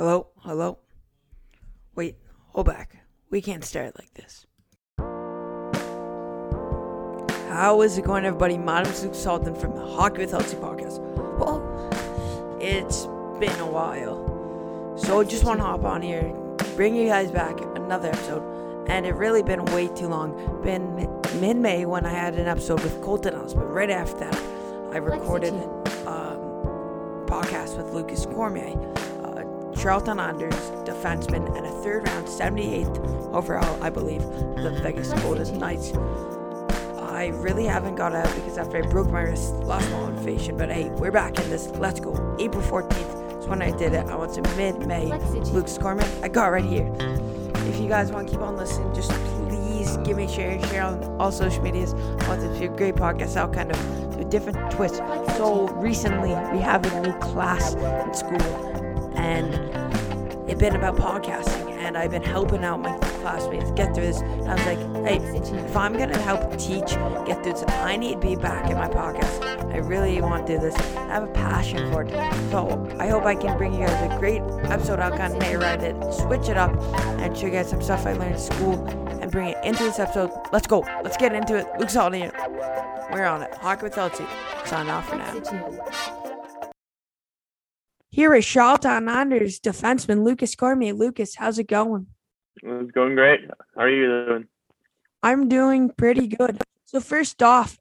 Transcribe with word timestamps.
Hello? 0.00 0.28
Hello? 0.38 0.78
Wait, 1.94 2.16
hold 2.54 2.64
back. 2.64 3.04
We 3.28 3.42
can't 3.42 3.62
start 3.62 3.98
like 3.98 4.14
this. 4.14 4.46
How 7.50 7.82
is 7.82 7.98
it 7.98 8.06
going, 8.06 8.24
everybody? 8.24 8.56
My 8.56 8.82
name 8.82 8.90
is 8.90 9.04
Luke 9.04 9.14
Sultan 9.14 9.54
from 9.54 9.74
the 9.76 9.84
Hockey 9.84 10.20
with 10.20 10.32
Hultzy 10.32 10.58
podcast. 10.58 11.00
Well, 11.38 11.60
it's 12.62 13.08
been 13.38 13.60
a 13.60 13.70
while. 13.70 14.96
So 14.96 15.20
I 15.20 15.24
just 15.24 15.44
want 15.44 15.58
to 15.58 15.64
hop 15.64 15.84
on 15.84 16.00
here, 16.00 16.32
bring 16.76 16.96
you 16.96 17.06
guys 17.06 17.30
back 17.30 17.60
another 17.76 18.08
episode. 18.08 18.88
And 18.88 19.04
it 19.04 19.14
really 19.16 19.42
been 19.42 19.62
way 19.66 19.88
too 19.88 20.08
long. 20.08 20.62
Been 20.62 20.96
mid 21.42 21.58
May 21.58 21.84
when 21.84 22.06
I 22.06 22.10
had 22.14 22.36
an 22.36 22.48
episode 22.48 22.82
with 22.82 23.02
Colton 23.02 23.34
Ellis, 23.34 23.52
but 23.52 23.70
right 23.70 23.90
after 23.90 24.20
that, 24.20 24.34
I 24.94 24.96
recorded 24.96 25.52
um, 26.06 26.38
podcast 27.26 27.76
with 27.76 27.92
Lucas 27.92 28.24
Cormier, 28.24 28.74
Charlottetown 29.80 30.20
Islanders, 30.20 30.54
defenseman, 30.84 31.56
and 31.56 31.66
a 31.66 31.70
third 31.82 32.06
round 32.06 32.26
78th 32.26 33.32
overall, 33.32 33.82
I 33.82 33.88
believe, 33.88 34.20
the 34.20 34.78
Vegas 34.82 35.10
Golden 35.22 35.58
Knights. 35.58 35.94
I 36.98 37.28
really 37.28 37.64
haven't 37.64 37.94
got 37.94 38.14
out 38.14 38.34
because 38.34 38.58
after 38.58 38.76
I 38.76 38.82
broke 38.82 39.08
my 39.08 39.22
wrist, 39.22 39.54
lost 39.54 39.90
my 39.90 40.10
motivation. 40.10 40.58
But 40.58 40.70
hey, 40.70 40.90
we're 40.90 41.10
back 41.10 41.38
in 41.38 41.48
this. 41.48 41.68
Let's 41.70 41.98
go. 41.98 42.12
April 42.38 42.62
14th 42.62 43.40
is 43.40 43.46
when 43.46 43.62
I 43.62 43.70
did 43.70 43.94
it. 43.94 44.06
I 44.06 44.16
went 44.16 44.34
to 44.34 44.42
mid 44.54 44.86
May. 44.86 45.06
Lucas 45.06 45.78
Cormier, 45.78 46.06
I 46.22 46.28
got 46.28 46.52
right 46.52 46.64
here. 46.64 46.94
If 47.66 47.80
you 47.80 47.88
guys 47.88 48.12
want 48.12 48.28
to 48.28 48.34
keep 48.34 48.42
on 48.42 48.58
listening, 48.58 48.94
just 48.94 49.10
please 49.48 49.96
give 50.04 50.18
me 50.18 50.24
a 50.24 50.28
share, 50.28 50.62
share 50.66 50.82
on 50.82 51.02
all 51.18 51.32
social 51.32 51.62
medias. 51.62 51.94
I 51.94 52.28
want 52.28 52.42
this 52.42 52.52
to 52.52 52.58
be 52.60 52.66
a 52.66 52.68
great 52.68 52.96
podcast. 52.96 53.34
I'll 53.38 53.48
kind 53.48 53.70
of 53.70 54.10
do 54.12 54.20
a 54.20 54.24
different 54.24 54.70
twist. 54.72 54.96
So 55.38 55.68
recently, 55.68 56.34
we 56.54 56.60
have 56.62 56.84
a 56.84 57.00
new 57.00 57.18
class 57.18 57.72
in 57.74 58.12
school, 58.12 58.42
and 59.16 59.69
been 60.60 60.76
about 60.76 60.94
podcasting. 60.94 61.70
And 61.80 61.96
I've 61.96 62.10
been 62.10 62.22
helping 62.22 62.64
out 62.64 62.80
my 62.80 62.96
classmates 62.98 63.70
get 63.70 63.94
through 63.94 64.04
this. 64.04 64.20
And 64.20 64.48
I 64.48 64.54
was 64.54 64.66
like, 64.66 65.06
hey, 65.06 65.16
if 65.16 65.74
I'm 65.74 65.94
gonna 65.94 66.18
help 66.18 66.58
teach 66.58 66.90
get 67.26 67.42
through 67.42 67.54
this, 67.54 67.64
I 67.66 67.96
need 67.96 68.20
to 68.20 68.28
be 68.28 68.36
back 68.36 68.70
in 68.70 68.76
my 68.76 68.88
podcast. 68.88 69.42
I 69.72 69.78
really 69.78 70.20
want 70.20 70.46
to 70.46 70.54
do 70.54 70.60
this. 70.60 70.74
I 70.96 71.14
have 71.14 71.22
a 71.22 71.32
passion 71.32 71.90
for 71.90 72.02
it. 72.02 72.10
So 72.50 72.88
I 73.00 73.08
hope 73.08 73.24
I 73.24 73.34
can 73.34 73.56
bring 73.56 73.72
you 73.72 73.86
guys 73.86 74.12
a 74.12 74.18
great 74.18 74.42
episode. 74.70 75.00
I'll 75.00 75.16
kind 75.16 75.32
of 75.32 75.38
narrate 75.38 75.80
it, 75.80 75.96
switch 76.12 76.50
it 76.50 76.58
up, 76.58 76.76
and 77.20 77.36
show 77.36 77.46
you 77.46 77.52
guys 77.52 77.70
some 77.70 77.80
stuff 77.80 78.04
I 78.04 78.12
learned 78.12 78.34
in 78.34 78.40
school 78.40 78.86
and 79.22 79.30
bring 79.30 79.48
it 79.48 79.64
into 79.64 79.82
this 79.82 79.98
episode. 79.98 80.30
Let's 80.52 80.66
go. 80.66 80.80
Let's 81.02 81.16
get 81.16 81.34
into 81.34 81.56
it. 81.56 81.66
Luke's 81.78 81.96
on 81.96 82.12
here. 82.12 82.32
We're 83.10 83.24
on 83.24 83.42
it. 83.42 83.54
Hockey 83.54 83.84
with 83.84 83.94
Hultzy. 83.94 84.28
Sign 84.66 84.90
off 84.90 85.08
for 85.08 85.16
now. 85.16 86.09
Here 88.12 88.34
is 88.34 88.44
Charlottetown 88.44 89.08
Islanders 89.08 89.60
defenseman 89.60 90.24
Lucas 90.24 90.56
Cormier. 90.56 90.94
Lucas, 90.94 91.36
how's 91.36 91.60
it 91.60 91.68
going? 91.68 92.08
It's 92.60 92.90
going 92.90 93.14
great. 93.14 93.40
How 93.76 93.82
are 93.82 93.88
you 93.88 94.26
doing? 94.26 94.48
I'm 95.22 95.48
doing 95.48 95.90
pretty 95.90 96.26
good. 96.26 96.60
So 96.86 96.98
first 96.98 97.40
off, 97.40 97.78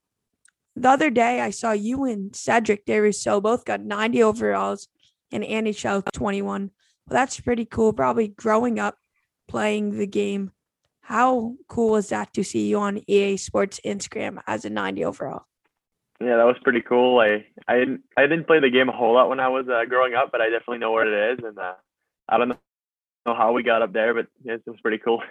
the 0.76 0.90
other 0.90 1.10
day 1.10 1.42
I 1.42 1.50
saw 1.50 1.72
you 1.72 2.04
and 2.04 2.36
Cedric 2.36 2.86
Desruisseaux 2.86 3.42
both 3.42 3.66
got 3.66 3.82
90 3.82 4.22
overalls 4.22 4.88
and 5.32 5.44
NHL 5.44 6.04
21. 6.14 6.62
Well, 6.62 6.72
that's 7.10 7.40
pretty 7.40 7.66
cool. 7.66 7.92
Probably 7.92 8.28
growing 8.28 8.78
up 8.78 8.98
playing 9.48 9.98
the 9.98 10.06
game. 10.06 10.52
How 11.02 11.56
cool 11.68 11.96
is 11.96 12.10
that 12.10 12.34
to 12.36 12.44
see 12.44 12.68
you 12.68 12.78
on 12.78 13.02
EA 13.08 13.38
Sports 13.38 13.80
Instagram 13.84 14.44
as 14.46 14.64
a 14.64 14.70
90 14.70 15.06
overall? 15.06 15.46
Yeah, 16.22 16.36
that 16.36 16.46
was 16.46 16.58
pretty 16.64 16.82
cool. 16.82 17.20
I 17.20 17.46
I 17.68 17.80
didn't 17.80 18.02
I 18.18 18.24
didn't 18.24 18.46
play 18.48 18.60
the 18.60 18.70
game 18.70 18.90
a 18.90 18.96
whole 18.96 19.14
lot 19.14 19.30
when 19.30 19.40
I 19.40 19.48
was 19.48 19.68
uh, 19.70 19.86
growing 19.86 20.16
up, 20.16 20.32
but 20.32 20.42
I 20.42 20.50
definitely 20.50 20.80
know 20.80 20.92
what 20.92 21.08
it 21.08 21.34
is, 21.34 21.46
and 21.46 21.58
uh, 21.58 21.76
I 22.28 22.38
don't 22.38 22.50
know 22.50 22.58
how 23.26 23.54
we 23.54 23.64
got 23.64 23.82
up 23.82 23.94
there, 23.94 24.14
but 24.14 24.28
yeah, 24.44 24.56
it 24.56 24.64
was 24.66 24.82
pretty 24.82 24.98
cool. 24.98 25.24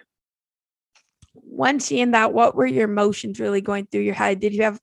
When 1.34 1.78
seeing 1.78 2.12
that, 2.12 2.32
what 2.32 2.54
were 2.54 2.66
your 2.66 2.84
emotions 2.84 3.38
really 3.38 3.60
going 3.60 3.86
through 3.86 4.00
your 4.00 4.14
head? 4.14 4.40
Did 4.40 4.54
you 4.54 4.62
have 4.62 4.80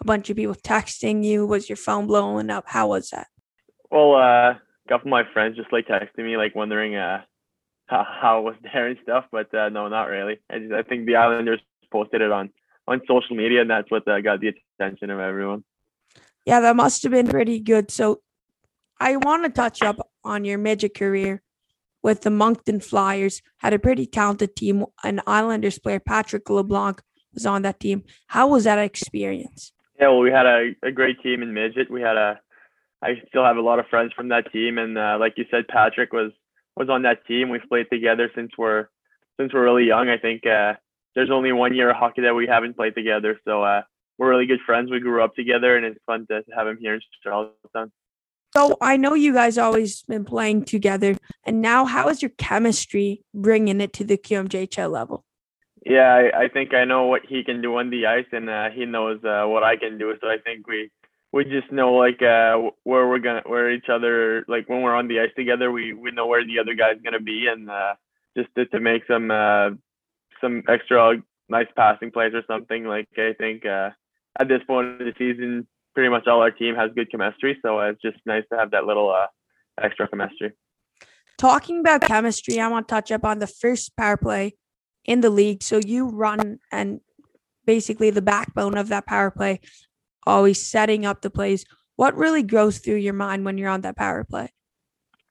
a 0.00 0.04
bunch 0.04 0.28
of 0.28 0.36
people 0.36 0.54
texting 0.54 1.24
you? 1.24 1.46
Was 1.46 1.68
your 1.70 1.76
phone 1.76 2.06
blowing 2.06 2.50
up? 2.50 2.64
How 2.66 2.88
was 2.88 3.10
that? 3.10 3.28
Well, 3.90 4.14
uh, 4.14 4.50
a 4.50 4.60
couple 4.88 5.08
of 5.08 5.10
my 5.10 5.24
friends 5.32 5.56
just 5.56 5.72
like 5.72 5.88
texting 5.88 6.26
me, 6.26 6.36
like 6.36 6.54
wondering 6.54 6.96
uh 6.96 7.22
how, 7.86 8.06
how 8.20 8.36
I 8.38 8.40
was 8.40 8.56
there 8.62 8.88
and 8.88 8.98
stuff, 9.02 9.24
but 9.32 9.52
uh, 9.54 9.68
no, 9.68 9.88
not 9.88 10.04
really. 10.04 10.38
I 10.50 10.58
just 10.58 10.72
I 10.72 10.82
think 10.82 11.06
the 11.06 11.16
Islanders 11.16 11.60
posted 11.90 12.20
it 12.20 12.30
on 12.30 12.50
on 12.86 13.00
social 13.08 13.36
media, 13.36 13.62
and 13.62 13.70
that's 13.70 13.90
what 13.90 14.06
uh, 14.06 14.20
got 14.20 14.40
the 14.40 14.52
attention 14.78 15.10
of 15.10 15.20
everyone. 15.20 15.64
Yeah, 16.44 16.60
that 16.60 16.76
must 16.76 17.02
have 17.02 17.12
been 17.12 17.28
pretty 17.28 17.60
good. 17.60 17.90
So, 17.90 18.20
I 18.98 19.16
want 19.16 19.44
to 19.44 19.50
touch 19.50 19.82
up 19.82 19.96
on 20.24 20.44
your 20.44 20.58
midget 20.58 20.94
career 20.94 21.42
with 22.02 22.22
the 22.22 22.30
Moncton 22.30 22.80
Flyers. 22.80 23.42
Had 23.58 23.74
a 23.74 23.78
pretty 23.78 24.06
talented 24.06 24.56
team. 24.56 24.84
An 25.04 25.20
Islanders 25.26 25.78
player, 25.78 26.00
Patrick 26.00 26.48
LeBlanc, 26.48 27.02
was 27.34 27.46
on 27.46 27.62
that 27.62 27.80
team. 27.80 28.04
How 28.28 28.48
was 28.48 28.64
that 28.64 28.78
experience? 28.78 29.72
Yeah, 30.00 30.08
well, 30.08 30.20
we 30.20 30.30
had 30.30 30.46
a, 30.46 30.70
a 30.82 30.92
great 30.92 31.22
team 31.22 31.42
in 31.42 31.54
midget. 31.54 31.90
We 31.90 32.02
had 32.02 32.16
a, 32.16 32.40
I 33.02 33.22
still 33.28 33.44
have 33.44 33.56
a 33.56 33.62
lot 33.62 33.78
of 33.78 33.86
friends 33.86 34.12
from 34.14 34.28
that 34.28 34.52
team, 34.52 34.78
and 34.78 34.96
uh, 34.98 35.16
like 35.18 35.34
you 35.36 35.44
said, 35.50 35.68
Patrick 35.68 36.12
was 36.12 36.32
was 36.76 36.90
on 36.90 37.02
that 37.02 37.26
team. 37.26 37.48
We've 37.48 37.68
played 37.68 37.86
together 37.90 38.30
since 38.34 38.52
we're 38.58 38.88
since 39.38 39.52
we're 39.52 39.64
really 39.64 39.86
young. 39.86 40.08
I 40.08 40.18
think 40.18 40.46
uh, 40.46 40.74
there's 41.14 41.30
only 41.30 41.52
one 41.52 41.74
year 41.74 41.90
of 41.90 41.96
hockey 41.96 42.22
that 42.22 42.34
we 42.34 42.46
haven't 42.46 42.76
played 42.76 42.94
together, 42.94 43.40
so 43.44 43.62
uh, 43.62 43.82
we're 44.18 44.30
really 44.30 44.46
good 44.46 44.60
friends. 44.64 44.90
We 44.90 45.00
grew 45.00 45.22
up 45.22 45.34
together, 45.34 45.76
and 45.76 45.84
it's 45.84 46.00
fun 46.06 46.26
to 46.30 46.42
have 46.56 46.66
him 46.66 46.78
here 46.80 46.94
in 46.94 47.00
Charlottetown. 47.22 47.92
So 48.56 48.76
I 48.80 48.96
know 48.96 49.14
you 49.14 49.34
guys 49.34 49.58
always 49.58 50.02
been 50.02 50.24
playing 50.24 50.64
together, 50.64 51.16
and 51.44 51.60
now 51.60 51.84
how 51.84 52.08
is 52.08 52.22
your 52.22 52.30
chemistry 52.38 53.22
bringing 53.34 53.80
it 53.80 53.92
to 53.94 54.04
the 54.04 54.16
QMJHL 54.16 54.90
level? 54.90 55.24
Yeah, 55.84 56.14
I, 56.14 56.44
I 56.44 56.48
think 56.48 56.74
I 56.74 56.84
know 56.84 57.06
what 57.06 57.22
he 57.28 57.44
can 57.44 57.60
do 57.60 57.76
on 57.76 57.90
the 57.90 58.06
ice, 58.06 58.26
and 58.32 58.48
uh, 58.48 58.70
he 58.70 58.86
knows 58.86 59.22
uh, 59.24 59.44
what 59.46 59.62
I 59.62 59.76
can 59.76 59.98
do. 59.98 60.14
So 60.20 60.28
I 60.28 60.38
think 60.38 60.66
we 60.66 60.90
we 61.32 61.44
just 61.44 61.70
know 61.70 61.92
like 61.92 62.22
uh, 62.22 62.56
where 62.84 63.06
we're 63.06 63.18
gonna 63.18 63.42
where 63.44 63.70
each 63.70 63.88
other 63.88 64.44
like 64.48 64.68
when 64.68 64.82
we're 64.82 64.94
on 64.94 65.06
the 65.06 65.20
ice 65.20 65.30
together, 65.36 65.70
we 65.70 65.92
we 65.92 66.10
know 66.10 66.26
where 66.26 66.44
the 66.44 66.58
other 66.58 66.74
guy's 66.74 67.00
gonna 67.04 67.20
be, 67.20 67.46
and 67.46 67.70
uh, 67.70 67.94
just 68.36 68.48
to, 68.56 68.64
to 68.66 68.80
make 68.80 69.02
some 69.06 69.30
uh, 69.30 69.70
some 70.40 70.62
extra 70.68 71.22
nice 71.48 71.68
passing 71.76 72.10
plays 72.10 72.32
or 72.34 72.42
something. 72.46 72.84
Like 72.84 73.08
I 73.18 73.34
think 73.34 73.66
uh, 73.66 73.90
at 74.38 74.48
this 74.48 74.62
point 74.66 75.00
of 75.00 75.06
the 75.06 75.12
season, 75.18 75.66
pretty 75.94 76.10
much 76.10 76.26
all 76.26 76.40
our 76.42 76.50
team 76.50 76.74
has 76.74 76.90
good 76.94 77.10
chemistry. 77.10 77.58
So 77.62 77.80
it's 77.80 78.00
just 78.02 78.18
nice 78.26 78.44
to 78.52 78.58
have 78.58 78.70
that 78.72 78.84
little 78.84 79.10
uh, 79.10 79.26
extra 79.82 80.08
chemistry. 80.08 80.52
Talking 81.38 81.80
about 81.80 82.02
chemistry, 82.02 82.60
I 82.60 82.68
want 82.68 82.88
to 82.88 82.94
touch 82.94 83.12
up 83.12 83.24
on 83.24 83.38
the 83.38 83.46
first 83.46 83.96
power 83.96 84.16
play 84.16 84.54
in 85.04 85.20
the 85.20 85.30
league. 85.30 85.62
So 85.62 85.78
you 85.78 86.08
run 86.08 86.58
and 86.72 87.00
basically 87.66 88.10
the 88.10 88.22
backbone 88.22 88.76
of 88.76 88.88
that 88.88 89.06
power 89.06 89.30
play, 89.30 89.60
always 90.26 90.64
setting 90.64 91.04
up 91.04 91.20
the 91.20 91.30
plays. 91.30 91.64
What 91.96 92.16
really 92.16 92.42
goes 92.42 92.78
through 92.78 92.96
your 92.96 93.14
mind 93.14 93.44
when 93.44 93.58
you're 93.58 93.70
on 93.70 93.82
that 93.82 93.96
power 93.96 94.24
play? 94.24 94.50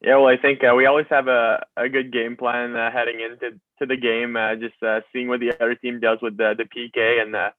Yeah, 0.01 0.17
well, 0.17 0.27
I 0.27 0.37
think 0.37 0.63
uh, 0.63 0.75
we 0.75 0.85
always 0.85 1.07
have 1.09 1.27
a, 1.27 1.65
a 1.77 1.89
good 1.89 2.11
game 2.11 2.35
plan 2.35 2.75
uh, 2.75 2.91
heading 2.91 3.21
into 3.21 3.57
to 3.79 3.85
the 3.85 3.97
game. 3.97 4.35
Uh, 4.35 4.55
just 4.55 4.75
uh, 4.83 5.01
seeing 5.11 5.27
what 5.27 5.39
the 5.39 5.51
other 5.53 5.75
team 5.75 5.99
does 5.99 6.19
with 6.21 6.37
the, 6.37 6.53
the 6.55 6.65
PK, 6.65 7.21
and 7.21 7.35
uh, 7.35 7.49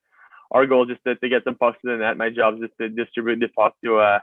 our 0.51 0.65
goal 0.65 0.83
is 0.83 0.89
just 0.89 1.03
to, 1.05 1.15
to 1.15 1.29
get 1.29 1.43
some 1.43 1.55
pucks 1.55 1.77
to 1.83 1.91
the 1.91 1.97
net. 1.97 2.17
My 2.17 2.29
job 2.29 2.55
is 2.55 2.61
just 2.61 2.77
to 2.79 2.89
distribute 2.89 3.39
the 3.39 3.47
puck 3.49 3.75
to 3.83 3.97
uh, 3.97 4.19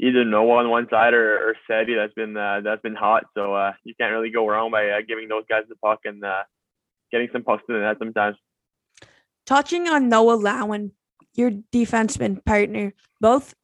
either 0.00 0.24
Noah 0.24 0.58
on 0.58 0.70
one 0.70 0.88
side 0.90 1.14
or, 1.14 1.50
or 1.50 1.56
Seti 1.66 1.94
that's 1.94 2.14
been 2.14 2.34
that's 2.34 2.82
been 2.82 2.94
hot. 2.94 3.24
So 3.34 3.72
you 3.84 3.94
can't 3.98 4.12
really 4.12 4.30
go 4.30 4.48
wrong 4.48 4.70
by 4.70 5.00
giving 5.06 5.28
those 5.28 5.44
guys 5.48 5.64
the 5.68 5.76
puck 5.76 6.00
and 6.04 6.22
getting 7.10 7.28
some 7.32 7.42
pucks 7.42 7.62
to 7.66 7.72
the 7.72 7.80
net 7.80 7.96
sometimes. 7.98 8.36
Touching 9.46 9.88
on 9.88 10.08
Noah 10.08 10.36
Laaouan, 10.36 10.90
your 11.34 11.52
defenseman 11.72 12.44
partner, 12.44 12.92
both 13.20 13.54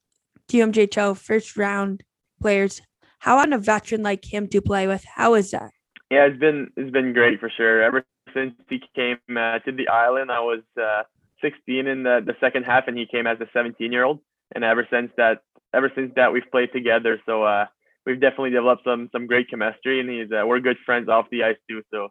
QMJHL 0.49 1.17
first 1.17 1.57
round 1.57 2.05
players. 2.41 2.81
How 3.19 3.39
on 3.39 3.53
a 3.53 3.59
veteran 3.59 4.03
like 4.03 4.33
him 4.33 4.49
to 4.49 4.61
play 4.61 4.87
with? 4.87 5.05
How 5.05 5.35
is 5.35 5.51
that? 5.53 5.71
Yeah, 6.11 6.27
it's 6.27 6.39
been 6.39 6.71
it's 6.77 6.91
been 6.91 7.13
great 7.13 7.41
for 7.41 7.51
sure. 7.51 7.83
Ever 7.83 8.05
since 8.35 8.55
he 8.69 8.81
came 8.95 9.19
uh, 9.31 9.59
to 9.61 9.73
the 9.73 9.89
island, 9.89 10.31
I 10.31 10.41
was 10.41 10.63
uh, 10.81 11.03
16 11.43 11.87
in 11.87 12.03
the, 12.03 12.21
the 12.25 12.35
second 12.41 12.65
half, 12.65 12.85
and 12.87 12.97
he 12.97 13.07
came 13.07 13.27
as 13.27 13.41
a 13.41 13.47
17 13.53 13.93
year 13.93 14.05
old. 14.05 14.21
And 14.55 14.65
ever 14.65 14.87
since 14.91 15.11
that, 15.17 15.39
ever 15.75 15.91
since 15.95 16.13
that, 16.17 16.33
we've 16.33 16.51
played 16.51 16.73
together. 16.73 17.21
So 17.27 17.43
uh, 17.43 17.67
we've 18.07 18.21
definitely 18.21 18.51
developed 18.51 18.83
some 18.85 19.09
some 19.13 19.27
great 19.27 19.49
chemistry, 19.51 20.01
and 20.01 20.09
he's 20.11 20.31
uh, 20.31 20.47
we're 20.47 20.61
good 20.61 20.77
friends 20.85 21.09
off 21.09 21.27
the 21.31 21.45
ice 21.45 21.57
too. 21.69 21.83
So 21.91 22.09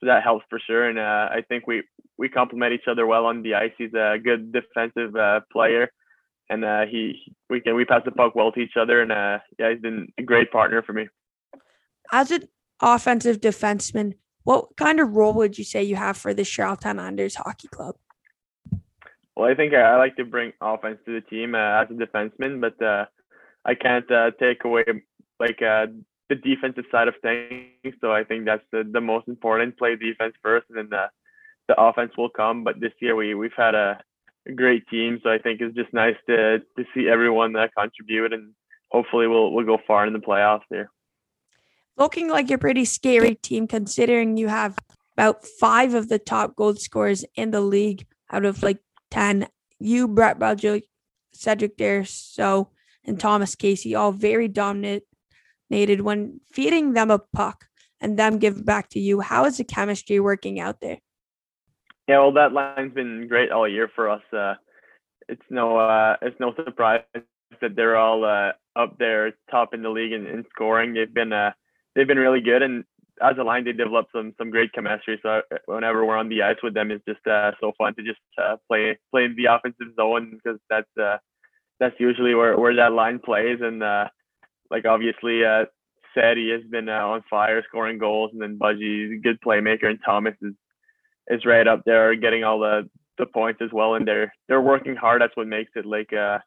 so 0.00 0.06
that 0.06 0.22
helps 0.22 0.44
for 0.48 0.58
sure. 0.58 0.88
And 0.88 0.98
uh, 0.98 1.28
I 1.30 1.42
think 1.48 1.66
we 1.66 1.82
we 2.18 2.28
complement 2.28 2.72
each 2.72 2.88
other 2.88 3.06
well 3.06 3.26
on 3.26 3.42
the 3.42 3.54
ice. 3.54 3.72
He's 3.76 3.94
a 3.94 4.16
good 4.22 4.52
defensive 4.52 5.14
uh, 5.16 5.40
player, 5.52 5.90
and 6.48 6.64
uh, 6.64 6.86
he 6.90 7.34
we 7.48 7.60
can 7.60 7.74
we 7.74 7.84
pass 7.84 8.02
the 8.04 8.12
puck 8.12 8.34
well 8.34 8.52
to 8.52 8.60
each 8.60 8.76
other. 8.80 9.02
And 9.02 9.12
uh, 9.12 9.38
yeah, 9.58 9.72
he's 9.72 9.80
been 9.80 10.08
a 10.18 10.22
great 10.22 10.50
partner 10.50 10.82
for 10.82 10.92
me. 10.92 11.08
As 12.12 12.30
an 12.30 12.44
offensive 12.80 13.40
defenseman, 13.40 14.14
what 14.44 14.76
kind 14.76 15.00
of 15.00 15.14
role 15.14 15.34
would 15.34 15.58
you 15.58 15.64
say 15.64 15.82
you 15.82 15.96
have 15.96 16.16
for 16.16 16.34
the 16.34 16.44
Charlottetown 16.44 16.98
Islanders 16.98 17.36
Hockey 17.36 17.68
Club? 17.68 17.96
Well, 19.40 19.48
I 19.48 19.54
think 19.54 19.72
I, 19.72 19.96
like 19.96 20.16
to 20.16 20.26
bring 20.26 20.52
offense 20.60 20.98
to 21.06 21.14
the 21.14 21.22
team 21.22 21.54
uh, 21.54 21.80
as 21.80 21.88
a 21.88 21.94
defenseman, 21.94 22.60
but 22.60 22.76
uh, 22.84 23.06
I 23.64 23.74
can't 23.74 24.04
uh, 24.10 24.32
take 24.38 24.66
away 24.66 24.84
like 25.38 25.60
the 25.60 26.34
defensive 26.34 26.84
side 26.92 27.08
of 27.08 27.14
things. 27.22 27.94
So 28.02 28.12
I 28.12 28.22
think 28.22 28.44
that's 28.44 28.66
the, 28.70 28.84
the 28.92 29.00
most 29.00 29.28
important. 29.28 29.78
Play 29.78 29.96
defense 29.96 30.34
first, 30.42 30.66
and 30.68 30.76
then 30.76 30.88
the 30.90 31.06
the 31.68 31.80
offense 31.80 32.12
will 32.18 32.28
come. 32.28 32.64
But 32.64 32.80
this 32.80 32.92
year 33.00 33.16
we 33.16 33.34
we've 33.34 33.56
had 33.56 33.74
a, 33.74 33.98
great 34.56 34.86
team, 34.88 35.20
so 35.22 35.30
I 35.30 35.38
think 35.38 35.62
it's 35.62 35.74
just 35.74 35.94
nice 35.94 36.16
to 36.26 36.58
to 36.58 36.84
see 36.92 37.08
everyone 37.08 37.54
that 37.54 37.74
contribute, 37.74 38.34
and 38.34 38.52
hopefully 38.90 39.26
we'll 39.26 39.52
we'll 39.52 39.64
go 39.64 39.78
far 39.86 40.06
in 40.06 40.12
the 40.12 40.18
playoffs 40.18 40.68
here. 40.68 40.90
Looking 41.96 42.28
like 42.28 42.50
a 42.50 42.58
pretty 42.58 42.84
scary 42.84 43.36
team, 43.36 43.66
considering 43.66 44.36
you 44.36 44.48
have 44.48 44.76
about 45.14 45.46
five 45.46 45.94
of 45.94 46.10
the 46.10 46.18
top 46.18 46.56
goal 46.56 46.74
scorers 46.74 47.24
in 47.36 47.52
the 47.52 47.62
league 47.62 48.04
out 48.30 48.44
of 48.44 48.62
like 48.62 48.80
ten. 49.10 49.48
You, 49.78 50.08
Brett 50.08 50.38
Budgell, 50.38 50.82
Cedric 51.32 51.76
Desruisseaux, 51.76 52.68
and 53.04 53.18
Thomas 53.18 53.54
Casey, 53.54 53.94
all 53.94 54.12
very 54.12 54.46
dominated 54.48 55.02
when 55.70 56.40
feeding 56.52 56.92
them 56.92 57.10
a 57.10 57.18
puck 57.18 57.66
and 58.00 58.18
them 58.18 58.38
give 58.38 58.64
back 58.64 58.88
to 58.90 59.00
you. 59.00 59.20
How 59.20 59.46
is 59.46 59.56
the 59.56 59.64
chemistry 59.64 60.20
working 60.20 60.60
out 60.60 60.80
there? 60.80 60.98
Yeah, 62.08 62.18
well, 62.18 62.32
that 62.32 62.52
line's 62.52 62.92
been 62.92 63.28
great 63.28 63.52
all 63.52 63.68
year 63.68 63.90
for 63.94 64.10
us. 64.10 64.22
Uh, 64.32 64.54
it's 65.28 65.42
no, 65.48 65.78
uh, 65.78 66.16
it's 66.20 66.38
no 66.40 66.52
surprise 66.54 67.02
that 67.60 67.76
they're 67.76 67.96
all 67.96 68.24
uh, 68.24 68.52
up 68.76 68.98
there, 68.98 69.32
top 69.50 69.74
in 69.74 69.82
the 69.82 69.90
league 69.90 70.12
in, 70.12 70.26
in 70.26 70.44
scoring. 70.50 70.92
They've 70.92 71.12
been, 71.12 71.32
uh, 71.32 71.52
they've 71.94 72.06
been 72.06 72.18
really 72.18 72.40
good, 72.40 72.62
and 72.62 72.84
as 73.22 73.36
a 73.38 73.42
line, 73.42 73.64
they 73.64 73.72
develop 73.72 74.06
some 74.12 74.34
some 74.38 74.50
great 74.50 74.72
chemistry. 74.72 75.18
So 75.22 75.42
whenever 75.66 76.04
we're 76.04 76.16
on 76.16 76.28
the 76.28 76.42
ice 76.42 76.56
with 76.62 76.74
them, 76.74 76.90
it's 76.90 77.04
just 77.06 77.26
uh, 77.26 77.52
so 77.60 77.72
fun 77.76 77.94
to 77.96 78.02
just 78.02 78.20
uh, 78.38 78.56
play 78.68 78.98
play 79.10 79.28
the 79.28 79.46
offensive 79.46 79.94
zone 79.96 80.32
because 80.42 80.58
that's 80.68 80.90
uh, 81.00 81.18
that's 81.78 81.98
usually 81.98 82.34
where, 82.34 82.58
where 82.58 82.74
that 82.76 82.92
line 82.92 83.18
plays. 83.18 83.58
And 83.60 83.82
uh, 83.82 84.08
like 84.70 84.86
obviously, 84.86 85.44
uh, 85.44 85.66
Sadie 86.14 86.50
has 86.50 86.62
been 86.70 86.88
uh, 86.88 87.06
on 87.06 87.22
fire, 87.28 87.62
scoring 87.68 87.98
goals, 87.98 88.30
and 88.32 88.40
then 88.40 88.58
Budgie's 88.58 89.12
a 89.12 89.22
good 89.22 89.40
playmaker, 89.40 89.86
and 89.86 89.98
Thomas 90.04 90.34
is 90.42 90.54
is 91.28 91.44
right 91.44 91.66
up 91.66 91.82
there 91.84 92.14
getting 92.14 92.44
all 92.44 92.60
the 92.60 92.88
the 93.18 93.26
points 93.26 93.60
as 93.62 93.70
well. 93.72 93.94
And 93.94 94.06
they're 94.06 94.32
they're 94.48 94.60
working 94.60 94.96
hard. 94.96 95.20
That's 95.20 95.36
what 95.36 95.46
makes 95.46 95.72
it 95.76 95.86
like 95.86 96.12
uh, 96.12 96.38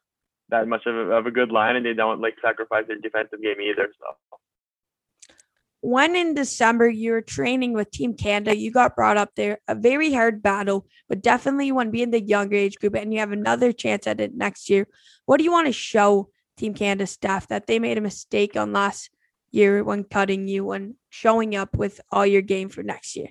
that 0.50 0.68
much 0.68 0.86
of 0.86 0.94
a, 0.94 1.10
of 1.12 1.26
a 1.26 1.30
good 1.30 1.52
line, 1.52 1.76
and 1.76 1.86
they 1.86 1.94
don't 1.94 2.20
like 2.20 2.34
sacrifice 2.42 2.84
their 2.86 2.98
defensive 2.98 3.42
game 3.42 3.60
either. 3.60 3.88
So. 4.00 4.38
When 5.84 6.16
in 6.16 6.32
December 6.32 6.88
you 6.88 7.12
were 7.12 7.20
training 7.20 7.74
with 7.74 7.90
Team 7.90 8.14
Canada, 8.14 8.56
you 8.56 8.70
got 8.70 8.96
brought 8.96 9.18
up 9.18 9.34
there. 9.36 9.58
A 9.68 9.74
very 9.74 10.14
hard 10.14 10.42
battle, 10.42 10.86
but 11.10 11.20
definitely 11.20 11.72
one 11.72 11.90
being 11.90 12.10
the 12.10 12.22
younger 12.22 12.56
age 12.56 12.76
group, 12.78 12.96
and 12.96 13.12
you 13.12 13.20
have 13.20 13.32
another 13.32 13.70
chance 13.70 14.06
at 14.06 14.18
it 14.18 14.34
next 14.34 14.70
year. 14.70 14.88
What 15.26 15.36
do 15.36 15.44
you 15.44 15.52
want 15.52 15.66
to 15.66 15.74
show 15.74 16.30
Team 16.56 16.72
Canada 16.72 17.06
staff 17.06 17.48
that 17.48 17.66
they 17.66 17.78
made 17.78 17.98
a 17.98 18.00
mistake 18.00 18.56
on 18.56 18.72
last 18.72 19.10
year 19.50 19.84
when 19.84 20.04
cutting 20.04 20.48
you 20.48 20.70
and 20.70 20.94
showing 21.10 21.54
up 21.54 21.76
with 21.76 22.00
all 22.10 22.24
your 22.24 22.40
game 22.40 22.70
for 22.70 22.82
next 22.82 23.14
year? 23.14 23.28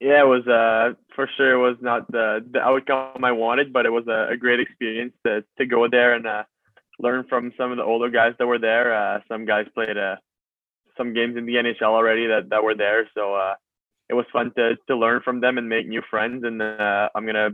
Yeah, 0.00 0.22
it 0.22 0.26
was 0.26 0.46
uh 0.48 0.94
for 1.14 1.28
sure 1.36 1.52
it 1.52 1.68
was 1.68 1.76
not 1.82 2.10
the 2.10 2.42
the 2.50 2.60
outcome 2.60 3.22
I 3.22 3.32
wanted, 3.32 3.70
but 3.70 3.84
it 3.84 3.90
was 3.90 4.06
a, 4.08 4.28
a 4.32 4.36
great 4.38 4.60
experience 4.60 5.12
to 5.26 5.44
to 5.58 5.66
go 5.66 5.86
there 5.88 6.14
and 6.14 6.26
uh, 6.26 6.44
learn 6.98 7.26
from 7.28 7.52
some 7.58 7.70
of 7.70 7.76
the 7.76 7.84
older 7.84 8.08
guys 8.08 8.32
that 8.38 8.46
were 8.46 8.58
there. 8.58 8.94
Uh, 8.94 9.20
some 9.28 9.44
guys 9.44 9.66
played 9.74 9.98
uh, 9.98 10.16
some 11.00 11.14
games 11.14 11.36
in 11.36 11.46
the 11.46 11.54
NHL 11.54 11.94
already 11.98 12.26
that 12.26 12.50
that 12.50 12.62
were 12.62 12.74
there, 12.74 13.08
so 13.16 13.34
uh, 13.34 13.54
it 14.10 14.14
was 14.14 14.26
fun 14.32 14.52
to 14.56 14.76
to 14.88 14.96
learn 14.96 15.22
from 15.24 15.40
them 15.40 15.56
and 15.56 15.68
make 15.68 15.88
new 15.88 16.02
friends. 16.10 16.44
And 16.44 16.60
uh, 16.60 17.08
I'm 17.14 17.24
gonna 17.24 17.50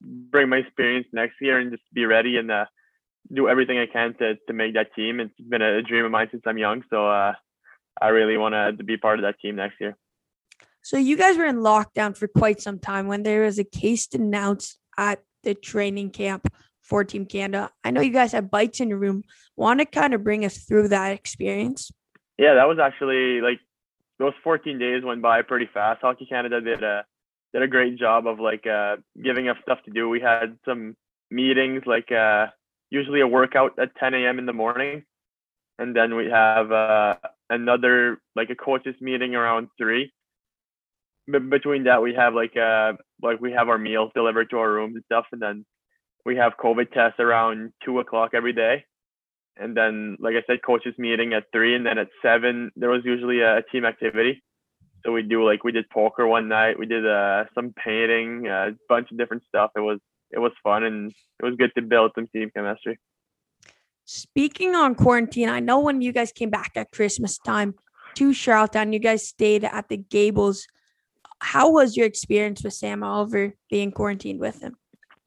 bring 0.00 0.48
my 0.48 0.58
experience 0.58 1.06
next 1.12 1.36
year 1.40 1.58
and 1.58 1.70
just 1.70 1.84
be 1.92 2.04
ready 2.04 2.36
and 2.36 2.50
uh, 2.50 2.64
do 3.32 3.48
everything 3.48 3.78
I 3.78 3.86
can 3.86 4.14
to 4.18 4.34
to 4.48 4.52
make 4.52 4.74
that 4.74 4.94
team. 4.94 5.20
It's 5.20 5.40
been 5.48 5.62
a 5.62 5.82
dream 5.82 6.04
of 6.04 6.10
mine 6.10 6.28
since 6.32 6.42
I'm 6.46 6.58
young, 6.58 6.82
so 6.90 7.06
uh, 7.08 7.34
I 8.02 8.08
really 8.08 8.36
want 8.36 8.54
to 8.78 8.84
be 8.84 8.96
part 8.96 9.18
of 9.18 9.22
that 9.22 9.38
team 9.40 9.56
next 9.56 9.80
year. 9.80 9.96
So 10.82 10.98
you 10.98 11.16
guys 11.16 11.38
were 11.38 11.46
in 11.46 11.60
lockdown 11.60 12.16
for 12.16 12.28
quite 12.28 12.60
some 12.60 12.78
time 12.78 13.06
when 13.06 13.22
there 13.22 13.42
was 13.42 13.58
a 13.58 13.64
case 13.64 14.08
announced 14.12 14.78
at 14.98 15.22
the 15.42 15.54
training 15.54 16.10
camp 16.10 16.52
for 16.82 17.04
Team 17.04 17.24
Canada. 17.24 17.70
I 17.82 17.90
know 17.90 18.02
you 18.02 18.12
guys 18.12 18.32
had 18.32 18.50
bites 18.50 18.80
in 18.80 18.90
your 18.90 18.98
room. 18.98 19.22
Want 19.56 19.80
to 19.80 19.86
kind 19.86 20.12
of 20.12 20.22
bring 20.22 20.44
us 20.44 20.58
through 20.58 20.88
that 20.88 21.12
experience? 21.12 21.90
Yeah, 22.38 22.54
that 22.54 22.68
was 22.68 22.78
actually 22.78 23.40
like 23.40 23.60
those 24.18 24.34
14 24.42 24.78
days 24.78 25.04
went 25.04 25.22
by 25.22 25.42
pretty 25.42 25.68
fast. 25.72 26.02
Hockey 26.02 26.26
Canada 26.26 26.60
did 26.60 26.82
a 26.82 27.04
did 27.52 27.62
a 27.62 27.68
great 27.68 27.98
job 27.98 28.26
of 28.26 28.40
like 28.40 28.66
uh, 28.66 28.96
giving 29.22 29.48
us 29.48 29.56
stuff 29.62 29.78
to 29.84 29.90
do. 29.92 30.08
We 30.08 30.20
had 30.20 30.58
some 30.64 30.96
meetings, 31.30 31.82
like 31.86 32.10
uh, 32.12 32.48
usually 32.90 33.20
a 33.20 33.28
workout 33.28 33.78
at 33.78 33.94
10 33.96 34.14
a.m. 34.14 34.38
in 34.38 34.46
the 34.46 34.52
morning, 34.52 35.04
and 35.78 35.94
then 35.96 36.16
we 36.16 36.26
have 36.30 36.72
uh, 36.72 37.16
another 37.50 38.18
like 38.36 38.50
a 38.50 38.56
coaches 38.56 38.96
meeting 39.00 39.34
around 39.34 39.68
three 39.78 40.12
b- 41.30 41.38
between 41.38 41.84
that 41.84 42.02
we 42.02 42.14
have 42.14 42.34
like 42.34 42.56
uh 42.56 42.92
like 43.22 43.40
we 43.40 43.52
have 43.52 43.68
our 43.68 43.78
meals 43.78 44.10
delivered 44.14 44.50
to 44.50 44.58
our 44.58 44.70
rooms 44.70 44.94
and 44.96 45.04
stuff 45.06 45.26
and 45.32 45.40
then 45.42 45.64
we 46.24 46.36
have 46.36 46.54
covid 46.62 46.90
tests 46.92 47.20
around 47.20 47.72
two 47.84 47.98
o'clock 48.00 48.30
every 48.34 48.52
day 48.52 48.84
and 49.56 49.76
then 49.76 50.16
like 50.20 50.34
i 50.34 50.42
said 50.46 50.62
coaches 50.62 50.94
meeting 50.98 51.32
at 51.32 51.44
three 51.52 51.74
and 51.74 51.86
then 51.86 51.98
at 51.98 52.08
seven 52.22 52.70
there 52.76 52.90
was 52.90 53.02
usually 53.04 53.40
a, 53.40 53.62
team 53.72 53.84
activity. 53.84 54.42
So 55.04 55.12
we 55.12 55.22
do 55.22 55.44
like 55.44 55.64
we 55.64 55.72
did 55.72 55.88
poker 55.90 56.26
one 56.26 56.48
night 56.48 56.78
we 56.78 56.86
did 56.86 57.06
uh 57.06 57.44
some 57.54 57.74
painting 57.84 58.46
a 58.46 58.70
bunch 58.88 59.10
of 59.10 59.18
different 59.18 59.42
stuff. 59.48 59.70
It 59.76 59.80
was 59.80 59.98
it 60.30 60.38
was 60.38 60.52
fun 60.62 60.84
and 60.84 61.12
it 61.40 61.44
was 61.44 61.54
good 61.56 61.72
to 61.76 61.82
build 61.82 62.12
some 62.14 62.26
team 62.28 62.50
chemistry. 62.54 62.98
Speaking 64.06 64.74
on 64.74 64.94
quarantine 64.94 65.48
i 65.48 65.60
know 65.60 65.80
when 65.80 66.00
you 66.00 66.12
guys 66.12 66.32
came 66.32 66.50
back 66.50 66.72
at 66.76 66.90
christmas 66.90 67.38
time 67.38 67.74
to 68.14 68.32
charlottetown 68.32 68.92
you 68.92 68.98
guys 68.98 69.26
stayed 69.26 69.64
at 69.64 69.88
the 69.88 69.96
gables. 69.96 70.66
How 71.40 71.70
was 71.70 71.96
your 71.96 72.06
experience 72.06 72.62
with 72.62 72.72
Sam 72.72 73.02
Oliver 73.02 73.54
being 73.70 73.92
quarantined 73.92 74.40
with 74.40 74.60
him? 74.62 74.76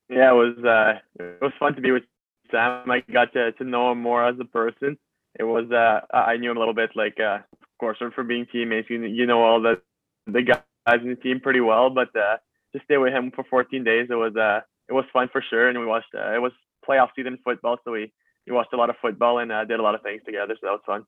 Yeah, 0.09 0.31
it 0.31 0.35
was 0.35 0.57
uh, 0.63 1.23
it 1.23 1.41
was 1.41 1.51
fun 1.59 1.75
to 1.75 1.81
be 1.81 1.91
with 1.91 2.03
Sam. 2.51 2.89
I 2.89 3.03
got 3.11 3.33
to, 3.33 3.51
to 3.53 3.63
know 3.63 3.91
him 3.91 4.01
more 4.01 4.25
as 4.25 4.35
a 4.39 4.45
person. 4.45 4.97
It 5.39 5.43
was 5.43 5.69
uh, 5.71 6.01
I 6.13 6.37
knew 6.37 6.51
him 6.51 6.57
a 6.57 6.59
little 6.59 6.73
bit, 6.73 6.91
like 6.95 7.19
uh, 7.19 7.39
of 7.51 7.77
course, 7.79 7.97
for 8.15 8.23
being 8.23 8.47
teammates, 8.51 8.89
you, 8.89 9.01
you 9.03 9.25
know 9.25 9.43
all 9.43 9.61
the 9.61 9.81
the 10.25 10.41
guys 10.41 11.01
in 11.01 11.09
the 11.09 11.15
team 11.15 11.39
pretty 11.39 11.61
well. 11.61 11.89
But 11.89 12.09
uh, 12.15 12.37
to 12.75 12.81
stay 12.85 12.97
with 12.97 13.13
him 13.13 13.31
for 13.35 13.43
14 13.49 13.83
days, 13.83 14.07
it 14.09 14.15
was 14.15 14.35
uh, 14.35 14.61
it 14.89 14.93
was 14.93 15.05
fun 15.13 15.29
for 15.31 15.43
sure. 15.47 15.69
And 15.69 15.79
we 15.79 15.85
watched 15.85 16.13
uh, 16.15 16.33
it 16.33 16.41
was 16.41 16.53
playoff 16.87 17.09
season 17.15 17.37
football, 17.43 17.77
so 17.83 17.91
we 17.91 18.11
we 18.47 18.53
watched 18.53 18.73
a 18.73 18.77
lot 18.77 18.89
of 18.89 18.95
football 19.01 19.39
and 19.39 19.51
uh, 19.51 19.65
did 19.65 19.79
a 19.79 19.83
lot 19.83 19.95
of 19.95 20.01
things 20.01 20.21
together. 20.25 20.55
So 20.59 20.67
that 20.67 20.71
was 20.71 20.81
fun. 20.85 21.05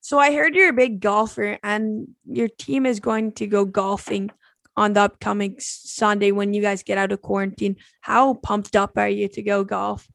So 0.00 0.18
I 0.18 0.32
heard 0.32 0.54
you're 0.54 0.70
a 0.70 0.72
big 0.72 1.00
golfer 1.00 1.58
and 1.64 2.08
your 2.24 2.48
team 2.48 2.86
is 2.86 3.00
going 3.00 3.32
to 3.32 3.46
go 3.46 3.64
golfing 3.64 4.30
on 4.76 4.92
the 4.92 5.00
upcoming 5.00 5.56
Sunday 5.58 6.30
when 6.30 6.54
you 6.54 6.62
guys 6.62 6.82
get 6.82 6.98
out 6.98 7.10
of 7.10 7.22
quarantine. 7.22 7.76
How 8.02 8.34
pumped 8.34 8.76
up 8.76 8.96
are 8.96 9.08
you 9.08 9.26
to 9.28 9.42
go 9.42 9.64
golf? 9.64 10.06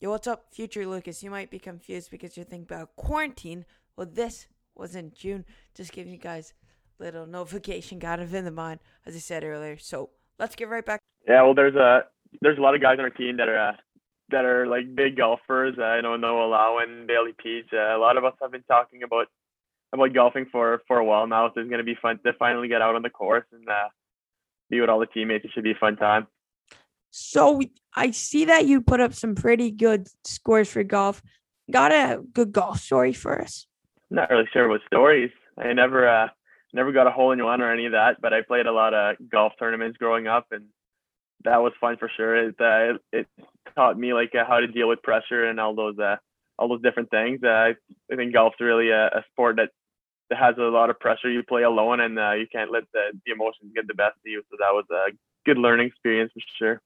Yo, 0.00 0.10
what's 0.10 0.28
up, 0.28 0.46
future 0.52 0.86
Lucas? 0.86 1.24
You 1.24 1.30
might 1.30 1.50
be 1.50 1.58
confused 1.58 2.12
because 2.12 2.36
you're 2.36 2.44
thinking 2.44 2.72
about 2.72 2.94
quarantine. 2.94 3.64
Well, 3.96 4.06
this 4.06 4.46
was 4.76 4.94
in 4.94 5.10
June. 5.12 5.44
Just 5.74 5.90
giving 5.90 6.12
you 6.12 6.20
guys 6.20 6.54
little 7.00 7.26
notification 7.26 7.98
kind 7.98 8.22
of 8.22 8.32
in 8.32 8.44
the 8.44 8.52
mind, 8.52 8.78
as 9.06 9.16
I 9.16 9.18
said 9.18 9.42
earlier. 9.42 9.76
So 9.76 10.10
let's 10.38 10.54
get 10.54 10.68
right 10.68 10.86
back. 10.86 11.00
Yeah, 11.26 11.42
well, 11.42 11.54
there's 11.54 11.74
a 11.74 12.04
there's 12.40 12.58
a 12.58 12.60
lot 12.60 12.76
of 12.76 12.80
guys 12.80 12.98
on 13.00 13.06
our 13.06 13.10
team 13.10 13.38
that 13.38 13.48
are 13.48 13.70
uh, 13.70 13.72
that 14.28 14.44
are 14.44 14.68
like 14.68 14.94
big 14.94 15.16
golfers. 15.16 15.74
Uh, 15.76 15.82
I 15.82 16.00
know 16.00 16.14
Noah 16.14 16.76
and 16.80 17.08
Bailey 17.08 17.34
Peach. 17.36 17.70
Uh, 17.72 17.96
a 17.96 17.98
lot 17.98 18.16
of 18.16 18.24
us 18.24 18.34
have 18.40 18.52
been 18.52 18.62
talking 18.68 19.02
about 19.02 19.26
about 19.92 20.14
golfing 20.14 20.46
for 20.52 20.80
for 20.86 20.98
a 20.98 21.04
while 21.04 21.26
now. 21.26 21.50
So 21.52 21.60
it's 21.60 21.70
gonna 21.70 21.82
be 21.82 21.98
fun 22.00 22.20
to 22.24 22.32
finally 22.38 22.68
get 22.68 22.82
out 22.82 22.94
on 22.94 23.02
the 23.02 23.10
course 23.10 23.46
and 23.50 23.68
uh, 23.68 23.88
be 24.70 24.80
with 24.80 24.90
all 24.90 25.00
the 25.00 25.06
teammates. 25.06 25.44
It 25.44 25.50
should 25.52 25.64
be 25.64 25.72
a 25.72 25.80
fun 25.80 25.96
time. 25.96 26.28
So 27.10 27.60
I 27.94 28.10
see 28.10 28.44
that 28.46 28.66
you 28.66 28.80
put 28.80 29.00
up 29.00 29.14
some 29.14 29.34
pretty 29.34 29.70
good 29.70 30.08
scores 30.24 30.68
for 30.68 30.82
golf. 30.82 31.22
Got 31.70 31.92
a 31.92 32.22
good 32.32 32.52
golf 32.52 32.80
story 32.80 33.12
for 33.12 33.40
us? 33.40 33.66
Not 34.10 34.30
really 34.30 34.48
sure 34.52 34.68
what 34.68 34.80
stories. 34.86 35.30
I 35.58 35.72
never 35.72 36.08
uh 36.08 36.28
never 36.72 36.92
got 36.92 37.06
a 37.06 37.10
hole 37.10 37.32
in 37.32 37.42
one 37.42 37.60
or 37.60 37.72
any 37.72 37.86
of 37.86 37.92
that, 37.92 38.20
but 38.20 38.32
I 38.32 38.42
played 38.42 38.66
a 38.66 38.72
lot 38.72 38.94
of 38.94 39.16
golf 39.30 39.52
tournaments 39.58 39.98
growing 39.98 40.26
up 40.26 40.46
and 40.50 40.66
that 41.44 41.58
was 41.58 41.72
fun 41.80 41.96
for 41.98 42.10
sure. 42.16 42.48
It, 42.48 42.56
uh, 42.60 42.98
it, 43.12 43.26
taught 43.74 43.98
me 43.98 44.12
like 44.12 44.32
uh, 44.34 44.44
how 44.46 44.58
to 44.58 44.66
deal 44.66 44.88
with 44.88 45.02
pressure 45.02 45.44
and 45.44 45.60
all 45.60 45.74
those 45.74 45.98
uh, 45.98 46.16
all 46.58 46.68
those 46.68 46.82
different 46.82 47.10
things. 47.10 47.40
Uh, 47.42 47.72
I 48.10 48.16
think 48.16 48.32
golf's 48.32 48.60
really 48.60 48.90
a, 48.90 49.06
a, 49.06 49.24
sport 49.30 49.56
that, 49.56 49.70
that 50.30 50.38
has 50.38 50.56
a 50.58 50.62
lot 50.62 50.90
of 50.90 50.98
pressure. 50.98 51.30
You 51.30 51.42
play 51.42 51.62
alone 51.62 52.00
and 52.00 52.18
uh, 52.18 52.32
you 52.32 52.46
can't 52.50 52.72
let 52.72 52.84
the, 52.92 53.12
the 53.24 53.32
emotions 53.32 53.72
get 53.74 53.86
the 53.86 53.94
best 53.94 54.16
of 54.16 54.26
you. 54.26 54.42
So 54.50 54.56
that 54.58 54.72
was 54.72 54.84
a 54.90 55.12
good 55.46 55.58
learning 55.58 55.86
experience 55.86 56.32
for 56.32 56.40
sure. 56.58 56.82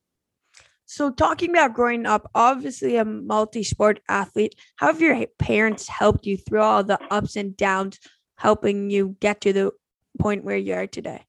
So 0.92 1.11
talking 1.11 1.49
about 1.49 1.72
growing 1.72 2.04
up, 2.04 2.30
obviously 2.34 2.96
a 2.96 3.04
multi-sport 3.06 4.00
athlete, 4.11 4.54
how 4.76 4.88
have 4.88 5.00
your 5.00 5.26
parents 5.38 5.88
helped 5.88 6.26
you 6.26 6.37
through 6.37 6.61
all 6.61 6.84
the 6.84 6.99
ups 7.11 7.34
and 7.34 7.56
downs, 7.56 7.99
helping 8.37 8.90
you 8.90 9.16
get 9.18 9.40
to 9.40 9.54
the 9.54 9.70
point 10.18 10.44
where 10.44 10.58
you 10.58 10.75
are 10.75 10.87
today? 10.87 11.25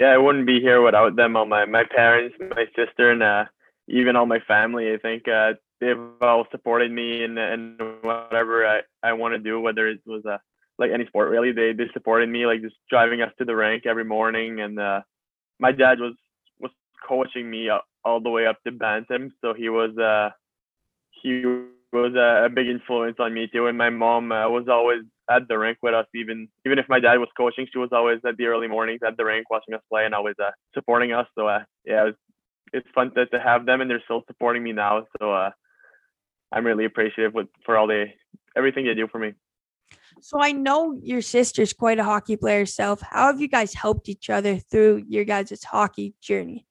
Yeah, 0.00 0.08
I 0.08 0.18
wouldn't 0.18 0.48
be 0.48 0.58
here 0.58 0.82
without 0.82 1.14
them. 1.14 1.36
All 1.36 1.46
my 1.46 1.64
my 1.64 1.84
parents, 1.94 2.34
my 2.40 2.64
sister, 2.74 3.12
and 3.12 3.22
uh, 3.22 3.44
even 3.86 4.16
all 4.16 4.26
my 4.26 4.40
family. 4.48 4.92
I 4.92 4.96
think 4.96 5.28
uh, 5.28 5.52
they've 5.80 5.96
all 6.20 6.44
supported 6.50 6.90
me 6.90 7.22
in, 7.22 7.38
and 7.38 7.80
whatever 8.02 8.66
I, 8.66 8.80
I 9.00 9.12
want 9.12 9.34
to 9.34 9.38
do, 9.38 9.60
whether 9.60 9.86
it 9.86 10.00
was 10.04 10.24
a 10.24 10.40
like 10.76 10.90
any 10.90 11.06
sport 11.06 11.30
really. 11.30 11.52
They 11.52 11.72
they 11.72 11.88
supported 11.92 12.28
me 12.28 12.46
like 12.46 12.62
just 12.62 12.74
driving 12.90 13.22
us 13.22 13.30
to 13.38 13.44
the 13.44 13.54
rank 13.54 13.86
every 13.86 14.04
morning, 14.04 14.60
and 14.60 14.80
uh, 14.80 15.02
my 15.60 15.70
dad 15.70 16.00
was 16.00 16.14
was 16.58 16.72
coaching 17.08 17.48
me 17.48 17.70
all 18.04 18.20
the 18.20 18.30
way 18.30 18.46
up 18.46 18.58
to 18.66 18.72
bantam, 18.72 19.32
so 19.40 19.54
he 19.54 19.68
was 19.68 19.96
uh 19.98 20.30
he 21.22 21.44
was 21.92 22.14
a, 22.14 22.46
a 22.46 22.48
big 22.48 22.68
influence 22.68 23.16
on 23.18 23.34
me 23.34 23.48
too. 23.52 23.66
And 23.66 23.76
my 23.76 23.90
mom 23.90 24.32
uh, 24.32 24.48
was 24.48 24.68
always 24.68 25.02
at 25.30 25.48
the 25.48 25.58
rink 25.58 25.78
with 25.82 25.94
us, 25.94 26.06
even 26.14 26.48
even 26.64 26.78
if 26.78 26.86
my 26.88 27.00
dad 27.00 27.18
was 27.18 27.28
coaching, 27.36 27.66
she 27.70 27.78
was 27.78 27.90
always 27.92 28.20
at 28.26 28.36
the 28.36 28.46
early 28.46 28.68
mornings 28.68 29.00
at 29.06 29.16
the 29.16 29.24
rink 29.24 29.50
watching 29.50 29.74
us 29.74 29.82
play 29.90 30.04
and 30.04 30.14
always 30.14 30.36
uh, 30.42 30.50
supporting 30.74 31.12
us. 31.12 31.26
So 31.36 31.48
uh, 31.48 31.64
yeah, 31.84 32.02
it 32.02 32.04
was, 32.04 32.14
it's 32.72 32.88
fun 32.94 33.12
to, 33.14 33.26
to 33.26 33.40
have 33.40 33.66
them, 33.66 33.80
and 33.80 33.90
they're 33.90 34.02
still 34.04 34.22
supporting 34.26 34.62
me 34.62 34.72
now. 34.72 35.06
So 35.18 35.32
uh, 35.32 35.50
I'm 36.52 36.64
really 36.64 36.84
appreciative 36.84 37.34
with 37.34 37.48
for 37.64 37.76
all 37.76 37.86
they 37.86 38.14
everything 38.56 38.86
they 38.86 38.94
do 38.94 39.08
for 39.08 39.18
me. 39.18 39.34
So 40.20 40.40
I 40.40 40.52
know 40.52 40.98
your 41.02 41.22
sister's 41.22 41.72
quite 41.72 41.98
a 41.98 42.04
hockey 42.04 42.36
player 42.36 42.60
herself. 42.60 43.00
How 43.00 43.26
have 43.26 43.40
you 43.40 43.48
guys 43.48 43.74
helped 43.74 44.08
each 44.08 44.30
other 44.30 44.58
through 44.58 45.04
your 45.08 45.24
guys' 45.24 45.64
hockey 45.64 46.14
journey? 46.20 46.66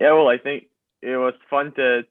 Yeah, 0.00 0.12
well, 0.12 0.28
I 0.28 0.38
think 0.38 0.64
it 1.02 1.16
was 1.16 1.34
fun 1.50 1.72
to 1.76 2.02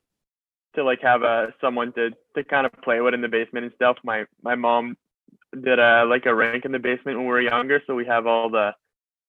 to 0.75 0.83
like 0.83 1.01
have 1.01 1.21
a 1.21 1.25
uh, 1.25 1.47
someone 1.59 1.93
to 1.93 2.11
to 2.35 2.43
kind 2.43 2.65
of 2.65 2.71
play 2.83 3.01
with 3.01 3.13
in 3.13 3.21
the 3.21 3.27
basement 3.27 3.65
and 3.65 3.73
stuff. 3.75 3.97
My 4.03 4.25
my 4.41 4.55
mom 4.55 4.97
did 5.53 5.79
a 5.79 6.05
like 6.05 6.25
a 6.25 6.35
rink 6.35 6.65
in 6.65 6.71
the 6.71 6.79
basement 6.79 7.17
when 7.17 7.25
we 7.25 7.31
were 7.31 7.41
younger, 7.41 7.81
so 7.85 7.95
we 7.95 8.05
have 8.05 8.27
all 8.27 8.49
the 8.49 8.71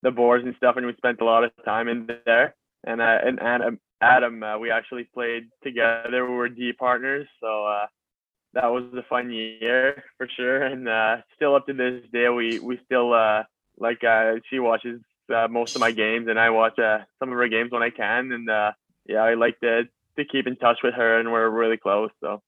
the 0.02 0.10
boards 0.10 0.44
and 0.44 0.54
stuff, 0.56 0.76
and 0.76 0.86
we 0.86 0.94
spent 0.96 1.20
a 1.20 1.24
lot 1.24 1.44
of 1.44 1.50
time 1.64 1.88
in 1.88 2.08
there. 2.24 2.54
And 2.84 3.00
uh, 3.00 3.18
and 3.24 3.40
Adam, 3.40 3.80
Adam 4.00 4.42
uh, 4.42 4.58
we 4.58 4.70
actually 4.70 5.04
played 5.14 5.44
together. 5.62 6.26
We 6.26 6.34
were 6.34 6.48
D 6.48 6.72
partners, 6.72 7.28
so 7.40 7.64
uh, 7.66 7.86
that 8.54 8.66
was 8.66 8.84
a 8.96 9.02
fun 9.08 9.30
year 9.30 10.04
for 10.18 10.28
sure. 10.36 10.62
And 10.62 10.88
uh, 10.88 11.18
still 11.36 11.54
up 11.54 11.66
to 11.66 11.72
this 11.72 12.02
day, 12.12 12.28
we 12.28 12.58
we 12.58 12.80
still 12.84 13.14
uh, 13.14 13.44
like 13.78 14.02
uh, 14.04 14.34
she 14.50 14.58
watches 14.58 15.00
uh, 15.34 15.48
most 15.48 15.74
of 15.74 15.80
my 15.80 15.92
games, 15.92 16.28
and 16.28 16.38
I 16.38 16.50
watch 16.50 16.78
uh, 16.78 16.98
some 17.18 17.30
of 17.30 17.38
her 17.38 17.48
games 17.48 17.70
when 17.70 17.82
I 17.82 17.90
can. 17.90 18.32
And 18.32 18.50
uh, 18.50 18.72
yeah, 19.06 19.22
I 19.22 19.34
like 19.34 19.58
to 19.60 19.84
to 20.16 20.24
keep 20.24 20.46
in 20.46 20.56
touch 20.56 20.78
with 20.82 20.94
her, 20.94 21.18
and 21.18 21.32
we're 21.32 21.48
really 21.48 21.76
close. 21.76 22.10
So. 22.20 22.42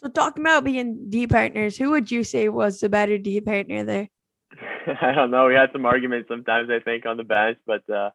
So 0.00 0.08
talking 0.08 0.44
about 0.44 0.62
being 0.62 1.10
D 1.10 1.26
partners, 1.26 1.76
who 1.76 1.90
would 1.90 2.10
you 2.10 2.22
say 2.22 2.48
was 2.48 2.78
the 2.78 2.88
better 2.88 3.18
D 3.18 3.40
partner 3.40 3.82
there? 3.82 4.08
I 5.02 5.12
don't 5.12 5.32
know. 5.32 5.46
We 5.46 5.54
had 5.54 5.70
some 5.72 5.84
arguments 5.84 6.28
sometimes, 6.28 6.70
I 6.70 6.78
think, 6.78 7.04
on 7.04 7.16
the 7.16 7.24
bench, 7.24 7.58
but 7.66 7.88
uh, 7.90 8.10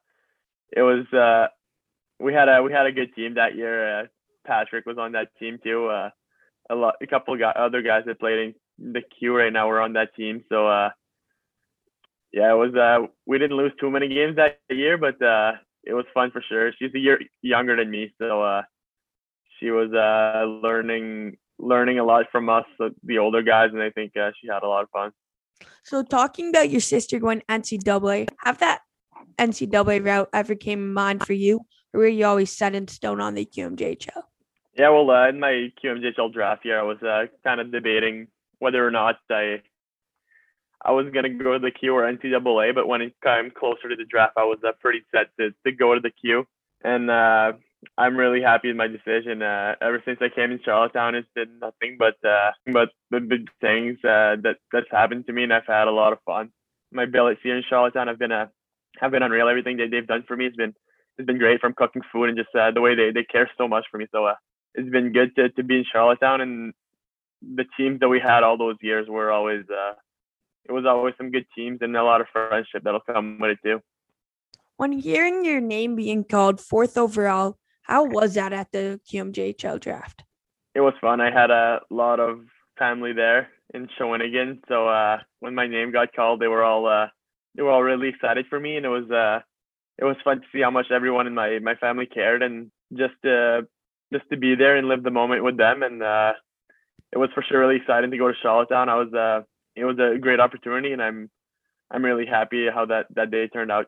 it 0.72 0.82
was 0.82 1.06
uh, 1.14 1.48
we 2.20 2.34
had 2.34 2.50
a 2.50 2.64
we 2.64 2.72
had 2.72 2.86
a 2.86 2.92
good 2.92 3.14
team 3.16 3.36
that 3.36 3.56
year. 3.56 4.02
Uh, 4.02 4.06
Patrick 4.46 4.86
was 4.86 4.98
on 4.98 5.12
that 5.14 5.36
team 5.40 5.60
too. 5.64 5.88
Uh, 5.88 6.10
a 6.70 6.76
lot, 6.76 6.96
a 7.02 7.08
couple 7.08 7.34
of 7.34 7.40
guys, 7.40 7.56
other 7.58 7.82
guys 7.82 8.04
that 8.06 8.20
played 8.20 8.40
in 8.80 8.94
the 8.94 9.02
Q 9.02 9.36
right 9.38 9.52
now 9.52 9.68
were 9.68 9.82
on 9.82 9.94
that 9.94 10.16
team. 10.16 10.44
So 10.50 10.68
uh, 10.68 10.90
yeah, 12.32 12.52
it 12.52 12.58
was. 12.58 12.74
Uh, 12.74 13.08
we 13.26 13.38
didn't 13.38 13.58
lose 13.58 13.74
too 13.80 13.92
many 13.92 14.08
games 14.08 14.38
that 14.38 14.60
year, 14.70 14.98
but 14.98 15.22
uh, 15.22 15.54
it 15.84 15.94
was 15.94 16.06
fun 16.14 16.32
for 16.32 16.42
sure. 16.48 16.72
She's 16.80 16.94
a 16.96 17.00
year 17.00 17.20
younger 17.42 17.76
than 17.76 17.90
me, 17.90 18.14
so 18.20 18.42
uh, 18.42 18.62
she 19.60 19.70
was 19.70 19.92
uh, 19.94 20.46
learning 20.66 21.38
learning 21.60 22.00
a 22.00 22.04
lot 22.04 22.26
from 22.32 22.50
us, 22.50 22.66
the 23.04 23.18
older 23.18 23.42
guys, 23.42 23.70
and 23.72 23.82
I 23.82 23.90
think 23.90 24.18
uh, 24.18 24.32
she 24.40 24.48
had 24.48 24.64
a 24.64 24.68
lot 24.68 24.84
of 24.84 24.90
fun. 24.90 25.12
So, 25.84 26.04
talking 26.04 26.50
about 26.50 26.70
your 26.70 26.82
sister 26.82 27.20
going 27.20 27.42
NCAA, 27.50 28.30
have 28.40 28.58
that 28.60 28.82
NCAA 29.38 30.06
route 30.06 30.30
ever 30.34 30.56
came 30.56 30.80
in 30.80 30.94
mind 30.94 31.26
for 31.26 31.34
you, 31.34 31.62
or 31.94 32.02
were 32.02 32.08
you 32.08 32.26
always 32.26 32.52
set 32.52 32.76
in 32.76 32.88
stone 32.88 33.22
on 33.22 33.36
the 33.36 33.46
QMJHL? 33.46 34.24
Yeah, 34.78 34.90
well, 34.90 35.10
uh, 35.12 35.30
in 35.30 35.40
my 35.40 35.72
QMJHL 35.84 36.34
draft 36.34 36.66
year, 36.66 36.80
I 36.80 36.84
was 36.84 37.02
uh, 37.04 37.26
kind 37.44 37.62
of 37.62 37.72
debating 37.72 38.28
whether 38.60 38.86
or 38.86 38.92
not 38.92 39.18
I 39.30 39.62
I 40.86 40.92
was 40.92 41.08
gonna 41.14 41.30
go 41.30 41.54
to 41.54 41.60
the 41.60 41.72
Q 41.72 41.94
or 41.96 42.04
NCAA, 42.04 42.76
but 42.76 42.88
when 42.88 43.02
it 43.02 43.14
came 43.24 43.52
closer 43.52 43.90
to 43.90 43.96
the 43.96 44.06
draft, 44.06 44.34
I 44.38 44.44
was 44.44 44.60
uh, 44.68 44.72
pretty 44.82 45.04
set 45.14 45.28
to, 45.40 45.52
to 45.66 45.72
go 45.72 45.94
to 45.94 46.02
the 46.02 46.12
Q, 46.12 46.46
and 46.84 47.10
uh, 47.10 47.54
I'm 47.98 48.18
really 48.18 48.42
happy 48.42 48.68
with 48.68 48.78
my 48.78 48.88
decision. 48.88 49.42
Uh, 49.42 49.76
ever 49.82 50.02
since 50.06 50.20
I 50.22 50.30
came 50.30 50.52
in 50.52 50.60
Charlottetown, 50.64 51.16
it's 51.16 51.28
been 51.36 51.60
nothing 51.60 51.98
but 51.98 52.16
uh, 52.28 52.52
but 52.72 52.90
the 53.12 53.20
big 53.20 53.50
things 53.62 53.98
uh, 54.04 54.36
that 54.44 54.58
that's 54.72 54.92
happened 54.92 55.28
to 55.28 55.34
me, 55.34 55.44
and 55.44 55.54
I've 55.54 55.68
had 55.68 55.88
a 55.88 55.92
lot 55.92 56.14
of 56.14 56.20
fun. 56.26 56.52
My 56.92 57.06
billets 57.06 57.42
here 57.44 57.58
in 57.58 57.64
Charlottetown 57.70 58.08
have 58.08 58.20
been 58.20 58.32
a 58.32 58.44
uh, 58.44 58.46
have 59.00 59.12
been 59.12 59.24
unreal. 59.24 59.50
Everything 59.50 59.78
that 59.78 59.90
they've 59.92 60.08
done 60.08 60.24
for 60.28 60.36
me 60.36 60.46
has 60.46 60.54
been 60.54 60.74
has 61.18 61.26
been 61.26 61.38
great, 61.38 61.62
from 61.62 61.74
cooking 61.74 62.02
food 62.12 62.30
and 62.30 62.38
just 62.38 62.54
uh, 62.56 62.72
the 62.72 62.82
way 62.82 62.96
they, 62.96 63.12
they 63.12 63.24
care 63.24 63.50
so 63.58 63.68
much 63.68 63.86
for 63.92 63.98
me. 63.98 64.08
So 64.12 64.26
uh, 64.26 64.36
it's 64.76 64.90
been 64.90 65.14
good 65.14 65.36
to, 65.36 65.50
to 65.50 65.64
be 65.64 65.78
in 65.78 65.86
Charlottetown, 65.92 66.42
and 66.42 66.74
the 67.42 67.66
teams 67.78 68.00
that 68.00 68.10
we 68.10 68.20
had 68.20 68.44
all 68.44 68.58
those 68.58 68.78
years 68.82 69.08
were 69.08 69.32
always 69.32 69.64
uh, 69.70 69.94
it 70.68 70.72
was 70.72 70.86
always 70.86 71.14
some 71.18 71.32
good 71.32 71.46
teams 71.56 71.80
and 71.82 71.96
a 71.96 72.04
lot 72.04 72.22
of 72.22 72.28
friendship 72.32 72.84
that'll 72.84 73.02
come 73.02 73.38
with 73.40 73.52
it 73.52 73.60
too. 73.64 73.82
When 74.78 74.92
hearing 74.92 75.46
your 75.46 75.62
name 75.62 75.96
being 75.96 76.24
called 76.24 76.60
fourth 76.60 76.98
overall 76.98 77.58
how 77.84 78.06
was 78.06 78.34
that 78.36 78.54
at 78.54 78.72
the 78.72 79.00
QMJHL 79.12 79.80
draft? 79.80 80.24
It 80.74 80.82
was 80.82 80.94
fun. 81.00 81.22
I 81.22 81.32
had 81.32 81.52
a 81.52 81.82
lot 81.90 82.20
of 82.20 82.40
family 82.80 83.14
there 83.14 83.50
in 83.74 83.88
Shawinigan, 84.00 84.60
so 84.68 84.88
uh, 84.88 85.18
when 85.40 85.54
my 85.54 85.68
name 85.68 85.92
got 85.92 86.14
called, 86.14 86.40
they 86.40 86.48
were 86.48 86.64
all 86.64 86.88
uh, 86.88 87.08
they 87.56 87.62
were 87.62 87.70
all 87.70 87.84
really 87.84 88.08
excited 88.08 88.46
for 88.50 88.60
me, 88.60 88.78
and 88.78 88.86
it 88.86 88.90
was 88.90 89.10
uh, 89.12 89.42
it 89.98 90.06
was 90.06 90.16
fun 90.24 90.40
to 90.40 90.48
see 90.52 90.62
how 90.62 90.72
much 90.72 90.88
everyone 90.92 91.28
in 91.28 91.36
my 91.36 91.60
my 91.60 91.76
family 91.76 92.06
cared, 92.06 92.42
and 92.42 92.72
just 92.94 93.14
to 93.24 93.68
just 94.12 94.28
to 94.32 94.38
be 94.38 94.56
there 94.56 94.78
and 94.78 94.88
live 94.88 95.04
the 95.04 95.12
moment 95.12 95.44
with 95.44 95.58
them, 95.58 95.84
and 95.84 96.02
uh, 96.02 96.34
it 97.12 97.18
was 97.18 97.30
for 97.36 97.44
sure 97.44 97.60
really 97.60 97.76
exciting 97.76 98.12
to 98.12 98.18
go 98.18 98.28
to 98.28 98.34
Charlottetown. 98.42 98.90
I 98.90 98.96
was 98.96 99.14
uh, 99.14 99.42
it 99.76 99.86
was 99.86 99.98
a 100.00 100.18
great 100.18 100.40
opportunity, 100.40 100.94
and 100.94 101.02
I'm 101.02 101.30
I'm 101.92 102.04
really 102.04 102.26
happy 102.26 102.68
how 102.74 102.86
that 102.86 103.08
that 103.16 103.32
day 103.32 103.48
turned 103.48 103.72
out. 103.72 103.88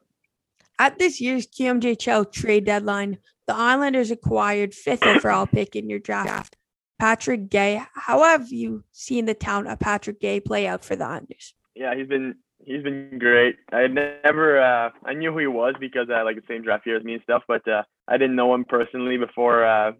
At 0.77 0.99
this 0.99 1.21
year's 1.21 1.47
QMJHL 1.47 2.31
trade 2.31 2.65
deadline, 2.65 3.17
the 3.47 3.55
Islanders 3.55 4.11
acquired 4.11 4.73
fifth 4.73 5.05
overall 5.05 5.47
pick 5.47 5.75
in 5.75 5.89
your 5.89 5.99
draft, 5.99 6.57
Patrick 6.99 7.49
Guay. 7.49 7.85
How 7.93 8.23
have 8.23 8.51
you 8.51 8.83
seen 8.91 9.25
the 9.25 9.33
talent 9.33 9.69
of 9.69 9.79
Patrick 9.79 10.19
Guay 10.19 10.43
play 10.43 10.67
out 10.67 10.83
for 10.83 10.95
the 10.95 11.05
Islanders? 11.05 11.53
Yeah, 11.75 11.95
he's 11.95 12.07
been 12.07 12.35
he's 12.65 12.83
been 12.83 13.17
great. 13.19 13.57
I 13.71 13.87
never 13.87 14.59
uh, 14.59 14.89
I 15.05 15.13
knew 15.13 15.31
who 15.31 15.39
he 15.39 15.47
was 15.47 15.75
because 15.79 16.07
I 16.09 16.21
uh, 16.21 16.25
like 16.25 16.35
the 16.35 16.43
same 16.47 16.63
draft 16.63 16.85
year 16.85 16.97
as 16.97 17.03
me 17.03 17.13
and 17.13 17.23
stuff, 17.23 17.43
but 17.47 17.67
uh, 17.67 17.83
I 18.07 18.17
didn't 18.17 18.35
know 18.35 18.53
him 18.53 18.65
personally 18.65 19.17
before 19.17 19.65
uh, 19.65 19.93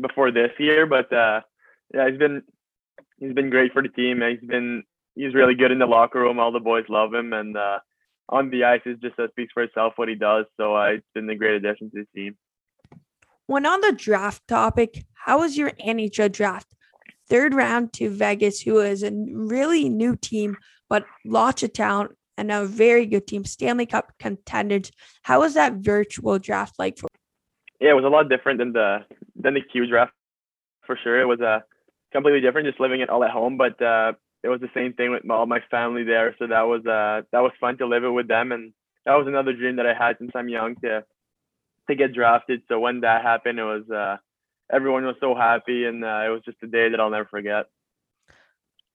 before 0.00 0.30
this 0.30 0.52
year. 0.58 0.86
But 0.86 1.12
uh, 1.12 1.40
yeah, 1.94 2.08
he's 2.08 2.18
been 2.18 2.42
he's 3.18 3.34
been 3.34 3.50
great 3.50 3.72
for 3.72 3.82
the 3.82 3.88
team. 3.88 4.20
He's 4.20 4.48
been 4.48 4.84
he's 5.14 5.34
really 5.34 5.54
good 5.54 5.70
in 5.70 5.78
the 5.78 5.86
locker 5.86 6.20
room. 6.20 6.38
All 6.38 6.52
the 6.52 6.60
boys 6.60 6.84
love 6.88 7.12
him, 7.12 7.32
and 7.32 7.56
uh, 7.56 7.78
on 8.28 8.50
the 8.50 8.64
ice, 8.64 8.80
it 8.84 9.00
just 9.00 9.18
uh, 9.18 9.28
speaks 9.30 9.52
for 9.52 9.62
itself 9.62 9.94
what 9.96 10.08
he 10.08 10.14
does. 10.14 10.46
So 10.56 10.76
uh, 10.76 10.86
it's 10.86 11.06
been 11.14 11.28
a 11.28 11.36
great 11.36 11.54
addition 11.54 11.90
to 11.90 12.04
the 12.04 12.20
team. 12.20 12.36
When 13.46 13.66
on 13.66 13.80
the 13.80 13.92
draft 13.92 14.46
topic, 14.48 15.04
how 15.14 15.40
was 15.40 15.56
your 15.56 15.70
NHL 15.72 16.32
draft? 16.32 16.68
Third 17.28 17.54
round 17.54 17.92
to 17.94 18.10
Vegas, 18.10 18.60
who 18.60 18.80
is 18.80 19.02
a 19.02 19.12
really 19.12 19.88
new 19.88 20.16
team, 20.16 20.56
but 20.88 21.04
lots 21.24 21.62
of 21.62 21.72
talent 21.72 22.12
and 22.36 22.50
a 22.50 22.64
very 22.64 23.06
good 23.06 23.26
team, 23.26 23.44
Stanley 23.44 23.86
Cup 23.86 24.12
contenders. 24.18 24.90
How 25.22 25.40
was 25.40 25.54
that 25.54 25.74
virtual 25.74 26.38
draft 26.38 26.78
like 26.78 26.98
for? 26.98 27.08
Yeah, 27.80 27.90
it 27.90 27.94
was 27.94 28.04
a 28.04 28.08
lot 28.08 28.28
different 28.28 28.58
than 28.58 28.72
the 28.72 29.04
than 29.36 29.54
the 29.54 29.60
Q 29.60 29.86
draft 29.86 30.12
for 30.86 30.98
sure. 31.02 31.20
It 31.20 31.26
was 31.26 31.40
a 31.40 31.46
uh, 31.46 31.60
completely 32.12 32.40
different, 32.40 32.66
just 32.66 32.80
living 32.80 33.00
it 33.00 33.10
all 33.10 33.24
at 33.24 33.30
home. 33.30 33.56
But 33.56 33.80
uh, 33.82 34.12
it 34.42 34.48
was 34.48 34.60
the 34.60 34.70
same 34.74 34.92
thing 34.92 35.10
with 35.10 35.28
all 35.30 35.46
my 35.46 35.60
family 35.70 36.04
there, 36.04 36.34
so 36.38 36.46
that 36.46 36.62
was 36.62 36.84
uh 36.86 37.22
that 37.32 37.40
was 37.40 37.52
fun 37.60 37.78
to 37.78 37.86
live 37.86 38.04
it 38.04 38.10
with 38.10 38.28
them, 38.28 38.52
and 38.52 38.72
that 39.06 39.14
was 39.14 39.26
another 39.26 39.52
dream 39.52 39.76
that 39.76 39.86
I 39.86 39.94
had 39.94 40.16
since 40.18 40.32
I'm 40.34 40.48
young 40.48 40.76
to 40.76 41.04
to 41.88 41.94
get 41.94 42.14
drafted. 42.14 42.62
So 42.68 42.80
when 42.80 43.00
that 43.00 43.22
happened, 43.22 43.58
it 43.58 43.64
was 43.64 43.88
uh 43.90 44.16
everyone 44.72 45.04
was 45.04 45.16
so 45.20 45.34
happy, 45.34 45.84
and 45.84 46.04
uh, 46.04 46.22
it 46.26 46.30
was 46.30 46.42
just 46.44 46.62
a 46.62 46.66
day 46.66 46.88
that 46.88 47.00
I'll 47.00 47.10
never 47.10 47.28
forget. 47.28 47.66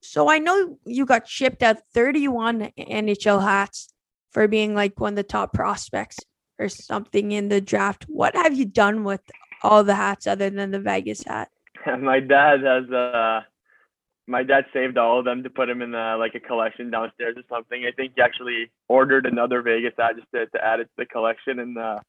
So 0.01 0.29
I 0.29 0.39
know 0.39 0.77
you 0.85 1.05
got 1.05 1.27
shipped 1.27 1.63
out 1.63 1.77
31 1.93 2.71
NHL 2.77 3.41
hats 3.41 3.89
for 4.31 4.47
being 4.47 4.75
like 4.75 4.99
one 4.99 5.13
of 5.13 5.17
the 5.17 5.23
top 5.23 5.53
prospects 5.53 6.19
or 6.59 6.69
something 6.69 7.31
in 7.31 7.49
the 7.49 7.61
draft. 7.61 8.05
What 8.07 8.35
have 8.35 8.53
you 8.53 8.65
done 8.65 9.03
with 9.03 9.21
all 9.63 9.83
the 9.83 9.95
hats 9.95 10.27
other 10.27 10.49
than 10.49 10.71
the 10.71 10.79
Vegas 10.79 11.23
hat? 11.23 11.49
my 11.99 12.19
dad 12.19 12.63
has 12.63 12.89
uh 12.91 13.41
my 14.27 14.43
dad 14.43 14.65
saved 14.73 14.97
all 14.97 15.19
of 15.19 15.25
them 15.25 15.43
to 15.43 15.49
put 15.49 15.67
them 15.67 15.81
in 15.81 15.91
like 15.91 16.35
a 16.35 16.39
collection 16.39 16.91
downstairs 16.91 17.35
or 17.37 17.43
something. 17.49 17.85
I 17.87 17.91
think 17.91 18.13
he 18.15 18.21
actually 18.21 18.71
ordered 18.89 19.25
another 19.25 19.61
Vegas 19.61 19.93
hat 19.97 20.15
just 20.17 20.27
to, 20.35 20.45
to 20.47 20.63
add 20.63 20.81
it 20.81 20.85
to 20.85 20.93
the 20.97 21.05
collection 21.05 21.59
and 21.59 21.77
uh, 21.77 21.99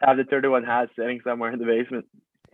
have 0.00 0.18
the 0.18 0.24
31 0.24 0.64
hat 0.64 0.90
sitting 0.96 1.20
somewhere 1.24 1.52
in 1.52 1.58
the 1.58 1.64
basement. 1.64 2.04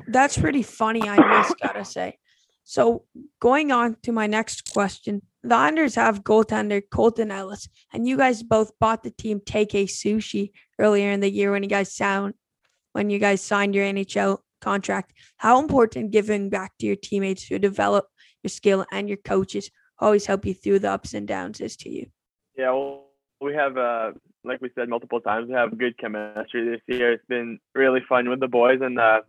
That's 0.06 0.38
pretty 0.38 0.62
funny, 0.62 1.02
I 1.02 1.16
just 1.16 1.58
gotta 1.62 1.84
say. 1.84 2.18
So 2.64 3.04
going 3.40 3.72
on 3.72 3.96
to 4.02 4.12
my 4.12 4.28
next 4.28 4.72
question, 4.72 5.22
the 5.42 5.56
Islanders 5.56 5.96
have 5.96 6.22
goaltender 6.22 6.82
Colton 6.90 7.30
Ellis, 7.30 7.68
and 7.92 8.06
you 8.06 8.16
guys 8.16 8.42
both 8.42 8.78
bought 8.78 9.02
the 9.02 9.10
team 9.10 9.40
Take 9.44 9.74
a 9.74 9.86
Sushi 9.86 10.52
earlier 10.78 11.10
in 11.10 11.20
the 11.20 11.30
year 11.30 11.50
when 11.50 11.62
you 11.62 11.68
guys 11.68 11.94
sound 11.94 12.34
when 12.92 13.08
you 13.08 13.18
guys 13.18 13.40
signed 13.40 13.74
your 13.74 13.84
NHL 13.84 14.38
contract. 14.60 15.14
How 15.38 15.58
important 15.60 16.10
giving 16.10 16.50
back 16.50 16.72
to 16.78 16.86
your 16.86 16.96
teammates 16.96 17.44
who 17.44 17.58
develop 17.58 18.06
your 18.42 18.50
skill 18.50 18.84
and 18.92 19.08
your 19.08 19.18
coaches 19.18 19.70
always 19.98 20.26
help 20.26 20.44
you 20.44 20.54
through 20.54 20.80
the 20.80 20.90
ups 20.90 21.14
and 21.14 21.28
downs 21.28 21.60
is 21.60 21.76
to 21.78 21.90
you? 21.90 22.06
Yeah, 22.56 22.70
well, 22.70 23.06
we 23.40 23.54
have, 23.54 23.76
uh, 23.76 24.12
like 24.44 24.60
we 24.60 24.70
said 24.74 24.88
multiple 24.88 25.20
times, 25.20 25.48
we 25.48 25.54
have 25.54 25.76
good 25.78 25.96
chemistry 25.98 26.68
this 26.68 26.80
year. 26.86 27.12
It's 27.12 27.24
been 27.26 27.58
really 27.74 28.00
fun 28.08 28.28
with 28.28 28.40
the 28.40 28.48
boys, 28.48 28.80
and 28.82 28.98
uh, 28.98 29.20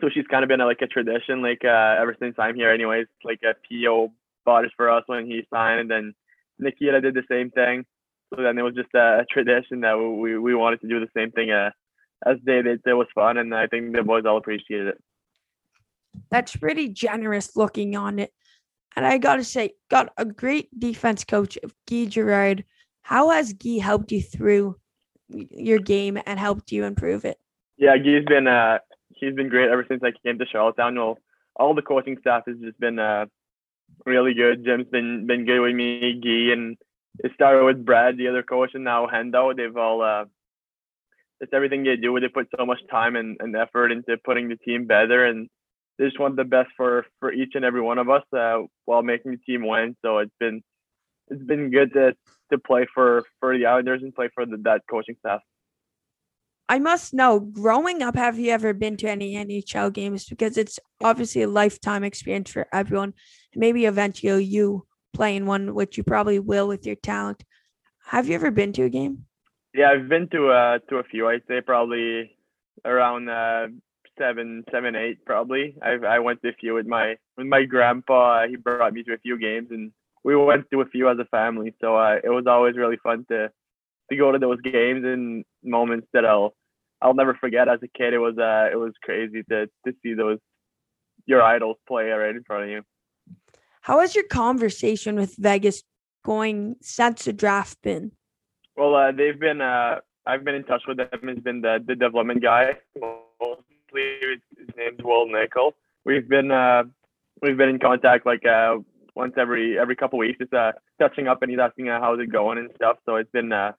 so 0.00 0.08
she's 0.12 0.26
kind 0.26 0.42
of 0.42 0.48
been 0.48 0.60
a, 0.60 0.66
like 0.66 0.82
a 0.82 0.86
tradition, 0.86 1.42
like 1.42 1.64
uh, 1.64 1.96
ever 2.00 2.16
since 2.20 2.36
I'm 2.38 2.54
here. 2.54 2.70
Anyways, 2.70 3.06
like 3.24 3.40
a 3.44 3.54
PO 3.68 4.12
bought 4.44 4.64
it 4.64 4.72
for 4.76 4.90
us 4.90 5.04
when 5.06 5.26
he 5.26 5.42
signed, 5.52 5.92
and 5.92 6.14
Nikita 6.58 7.00
did 7.00 7.14
the 7.14 7.22
same 7.30 7.50
thing. 7.50 7.84
So 8.34 8.42
then 8.42 8.58
it 8.58 8.62
was 8.62 8.74
just 8.74 8.94
a, 8.94 9.20
a 9.20 9.24
tradition 9.30 9.80
that 9.80 9.94
we 9.98 10.38
we 10.38 10.54
wanted 10.54 10.80
to 10.82 10.88
do 10.88 11.00
the 11.00 11.08
same 11.16 11.32
thing 11.32 11.50
uh, 11.50 11.70
as 12.26 12.36
they 12.44 12.62
did. 12.62 12.80
It 12.84 12.94
was 12.94 13.08
fun, 13.14 13.38
and 13.38 13.54
I 13.54 13.66
think 13.66 13.94
the 13.94 14.02
boys 14.02 14.24
all 14.26 14.38
appreciated 14.38 14.88
it. 14.88 14.98
That's 16.30 16.56
pretty 16.56 16.88
generous 16.88 17.56
looking 17.56 17.96
on 17.96 18.18
it. 18.18 18.32
And 18.96 19.06
I 19.06 19.18
got 19.18 19.36
to 19.36 19.44
say, 19.44 19.74
got 19.88 20.12
a 20.16 20.24
great 20.24 20.68
defense 20.78 21.24
coach, 21.24 21.58
Guy 21.88 22.06
Gerard. 22.06 22.64
How 23.02 23.30
has 23.30 23.52
Guy 23.52 23.78
helped 23.78 24.12
you 24.12 24.20
through 24.20 24.76
your 25.28 25.78
game 25.78 26.18
and 26.26 26.38
helped 26.38 26.72
you 26.72 26.84
improve 26.84 27.24
it? 27.24 27.38
Yeah, 27.76 27.96
Guy's 27.96 28.24
been 28.24 28.46
uh, 28.46 28.78
he's 29.08 29.34
been 29.34 29.48
great 29.48 29.70
ever 29.70 29.84
since 29.88 30.02
I 30.02 30.12
came 30.24 30.38
to 30.38 30.46
Charlottetown. 30.46 30.96
Well, 30.96 31.18
all 31.56 31.74
the 31.74 31.82
coaching 31.82 32.16
staff 32.20 32.44
has 32.46 32.56
just 32.58 32.78
been 32.80 32.98
uh, 32.98 33.26
really 34.06 34.34
good. 34.34 34.64
Jim's 34.64 34.88
been 34.88 35.26
been 35.26 35.44
good 35.44 35.60
with 35.60 35.74
me, 35.74 36.20
Guy, 36.22 36.52
and 36.52 36.76
it 37.20 37.32
started 37.34 37.64
with 37.64 37.84
Brad, 37.84 38.16
the 38.16 38.28
other 38.28 38.42
coach, 38.42 38.70
and 38.74 38.84
now 38.84 39.06
Hendo. 39.06 39.56
They've 39.56 39.76
all 39.76 40.02
uh, 40.02 40.24
it's 41.40 41.52
everything 41.52 41.84
they 41.84 41.96
do. 41.96 42.18
They 42.20 42.28
put 42.28 42.48
so 42.56 42.66
much 42.66 42.80
time 42.90 43.16
and, 43.16 43.36
and 43.40 43.56
effort 43.56 43.92
into 43.92 44.16
putting 44.18 44.48
the 44.48 44.56
team 44.56 44.86
better, 44.86 45.24
and 45.24 45.48
they 46.00 46.06
just 46.06 46.18
want 46.18 46.34
the 46.34 46.44
best 46.44 46.70
for 46.78 47.04
for 47.18 47.30
each 47.30 47.52
and 47.54 47.64
every 47.64 47.82
one 47.82 47.98
of 47.98 48.08
us 48.08 48.22
uh, 48.32 48.60
while 48.86 49.02
making 49.02 49.32
the 49.32 49.36
team 49.36 49.66
win. 49.66 49.94
So 50.00 50.18
it's 50.18 50.32
been 50.40 50.62
it's 51.28 51.42
been 51.42 51.70
good 51.70 51.92
to 51.92 52.16
to 52.50 52.58
play 52.58 52.86
for 52.94 53.24
for 53.38 53.56
the 53.56 53.66
Islanders 53.66 54.02
and 54.02 54.14
play 54.14 54.30
for 54.34 54.46
the, 54.46 54.56
that 54.64 54.80
coaching 54.90 55.16
staff. 55.18 55.42
I 56.70 56.78
must 56.78 57.12
know, 57.12 57.38
growing 57.38 58.00
up, 58.00 58.16
have 58.16 58.38
you 58.38 58.50
ever 58.52 58.72
been 58.72 58.96
to 58.98 59.10
any 59.10 59.34
NHL 59.34 59.92
games? 59.92 60.26
Because 60.26 60.56
it's 60.56 60.78
obviously 61.02 61.42
a 61.42 61.48
lifetime 61.48 62.02
experience 62.04 62.50
for 62.50 62.66
everyone. 62.72 63.12
Maybe 63.54 63.84
eventually 63.84 64.44
you 64.44 64.86
playing 65.12 65.44
one, 65.44 65.74
which 65.74 65.98
you 65.98 66.04
probably 66.04 66.38
will 66.38 66.68
with 66.68 66.86
your 66.86 66.96
talent. 66.96 67.44
Have 68.06 68.26
you 68.26 68.36
ever 68.36 68.50
been 68.50 68.72
to 68.74 68.84
a 68.84 68.88
game? 68.88 69.26
Yeah, 69.74 69.90
I've 69.90 70.08
been 70.08 70.28
to 70.28 70.48
uh 70.48 70.78
to 70.88 70.96
a 70.96 71.04
few. 71.04 71.28
I'd 71.28 71.42
say 71.46 71.60
probably 71.60 72.36
around 72.86 73.28
uh 73.28 73.66
seven, 74.18 74.64
seven, 74.70 74.94
eight, 74.94 75.24
probably. 75.24 75.76
I 75.82 75.92
I 75.92 76.18
went 76.18 76.42
to 76.42 76.48
a 76.48 76.52
few 76.52 76.74
with 76.74 76.86
my 76.86 77.16
with 77.36 77.46
my 77.46 77.64
grandpa. 77.64 78.46
He 78.46 78.56
brought 78.56 78.92
me 78.92 79.02
to 79.04 79.14
a 79.14 79.18
few 79.18 79.38
games, 79.38 79.68
and 79.70 79.92
we 80.24 80.36
went 80.36 80.70
to 80.70 80.80
a 80.80 80.86
few 80.86 81.08
as 81.08 81.18
a 81.18 81.24
family. 81.26 81.74
So 81.80 81.96
uh, 81.96 82.16
it 82.22 82.28
was 82.28 82.46
always 82.46 82.76
really 82.76 82.98
fun 83.02 83.24
to 83.30 83.50
to 84.10 84.16
go 84.16 84.32
to 84.32 84.38
those 84.38 84.60
games 84.60 85.04
and 85.04 85.44
moments 85.62 86.08
that 86.12 86.24
I'll 86.24 86.54
I'll 87.00 87.14
never 87.14 87.34
forget 87.34 87.68
as 87.68 87.80
a 87.82 87.88
kid. 87.88 88.12
It 88.12 88.18
was 88.18 88.36
uh 88.38 88.68
it 88.70 88.76
was 88.76 88.92
crazy 89.02 89.42
to 89.50 89.66
to 89.86 89.94
see 90.02 90.14
those 90.14 90.38
your 91.26 91.42
idols 91.42 91.76
play 91.86 92.08
right 92.10 92.34
in 92.34 92.44
front 92.44 92.64
of 92.64 92.70
you. 92.70 92.82
How 93.82 94.00
has 94.00 94.14
your 94.14 94.24
conversation 94.24 95.16
with 95.16 95.36
Vegas 95.36 95.82
going 96.24 96.76
since 96.82 97.24
the 97.24 97.32
draft 97.32 97.80
been? 97.82 98.12
Well, 98.76 98.94
uh, 98.94 99.12
they've 99.12 99.38
been 99.38 99.60
uh 99.60 100.00
I've 100.26 100.44
been 100.44 100.54
in 100.54 100.64
touch 100.64 100.82
with 100.86 100.98
them. 100.98 101.08
Has 101.22 101.38
been 101.38 101.60
the 101.60 101.82
the 101.86 101.94
development 101.94 102.42
guy. 102.42 102.76
Mostly 103.92 104.38
his 104.58 104.68
name's 104.76 105.02
Wil 105.02 105.26
Nichol. 105.26 105.74
We've 106.04 106.28
been 106.28 106.50
uh 106.50 106.84
we've 107.42 107.56
been 107.56 107.68
in 107.68 107.78
contact 107.78 108.26
like 108.26 108.44
uh 108.46 108.76
once 109.14 109.34
every 109.36 109.78
every 109.78 109.96
couple 109.96 110.18
weeks, 110.18 110.38
just 110.38 110.52
uh 110.52 110.72
touching 111.00 111.28
up 111.28 111.42
and 111.42 111.50
he's 111.50 111.60
asking 111.60 111.88
uh, 111.88 112.00
how's 112.00 112.20
it 112.20 112.32
going 112.32 112.58
and 112.58 112.70
stuff. 112.76 112.98
So 113.06 113.16
it's 113.16 113.30
been 113.30 113.52
uh 113.52 113.72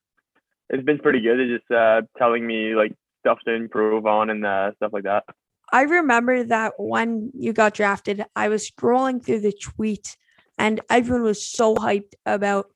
it's 0.70 0.84
been 0.84 1.00
pretty 1.00 1.22
good. 1.22 1.40
It's 1.40 1.62
just 1.62 1.72
uh 1.72 2.02
telling 2.18 2.46
me 2.46 2.76
like 2.76 2.94
stuff 3.20 3.40
to 3.46 3.54
improve 3.54 4.06
on 4.06 4.30
and 4.30 4.46
uh, 4.46 4.72
stuff 4.78 4.94
like 4.94 5.04
that. 5.04 5.24
I 5.72 5.84
remember 5.84 6.44
that 6.44 6.74
when 6.78 7.32
you 7.34 7.54
got 7.54 7.76
drafted, 7.76 8.26
I 8.36 8.50
was 8.50 8.70
scrolling 8.70 9.24
through 9.24 9.42
the 9.42 9.54
tweets 9.54 10.18
and 10.58 10.82
everyone 10.90 11.24
was 11.24 11.48
so 11.48 11.76
hyped 11.76 12.14
about 12.26 12.68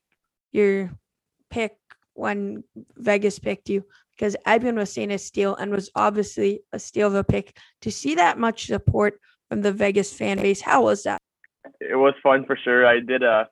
your 0.52 0.92
pick 1.50 1.76
when 2.14 2.64
Vegas 2.96 3.38
picked 3.38 3.68
you 3.68 3.84
because 4.16 4.36
everyone 4.46 4.78
was 4.78 4.92
seen 4.92 5.10
as 5.10 5.24
steal 5.24 5.54
and 5.56 5.70
was 5.70 5.90
obviously 5.94 6.60
a 6.72 6.78
steal 6.78 7.08
of 7.08 7.14
a 7.14 7.24
pick. 7.24 7.56
To 7.82 7.90
see 7.90 8.14
that 8.14 8.38
much 8.38 8.66
support 8.66 9.20
from 9.48 9.62
the 9.62 9.72
Vegas 9.72 10.12
fan 10.12 10.38
base, 10.38 10.60
how 10.60 10.84
was 10.84 11.02
that? 11.02 11.20
It 11.80 11.96
was 11.96 12.14
fun 12.22 12.44
for 12.46 12.56
sure. 12.56 12.86
I 12.86 13.00
did 13.00 13.22
uh 13.22 13.44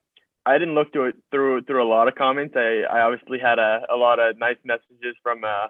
I 0.47 0.59
didn't 0.59 0.75
look 0.75 0.93
through 0.93 1.13
through 1.31 1.63
through 1.63 1.83
a 1.83 1.89
lot 1.89 2.09
of 2.09 2.15
comments. 2.15 2.55
I, 2.57 2.83
I 2.91 3.01
obviously 3.01 3.39
had 3.39 3.59
a, 3.59 3.83
a 3.93 3.97
lot 3.97 4.19
of 4.19 4.39
nice 4.39 4.59
messages 4.65 5.17
from 5.23 5.45
uh 5.45 5.69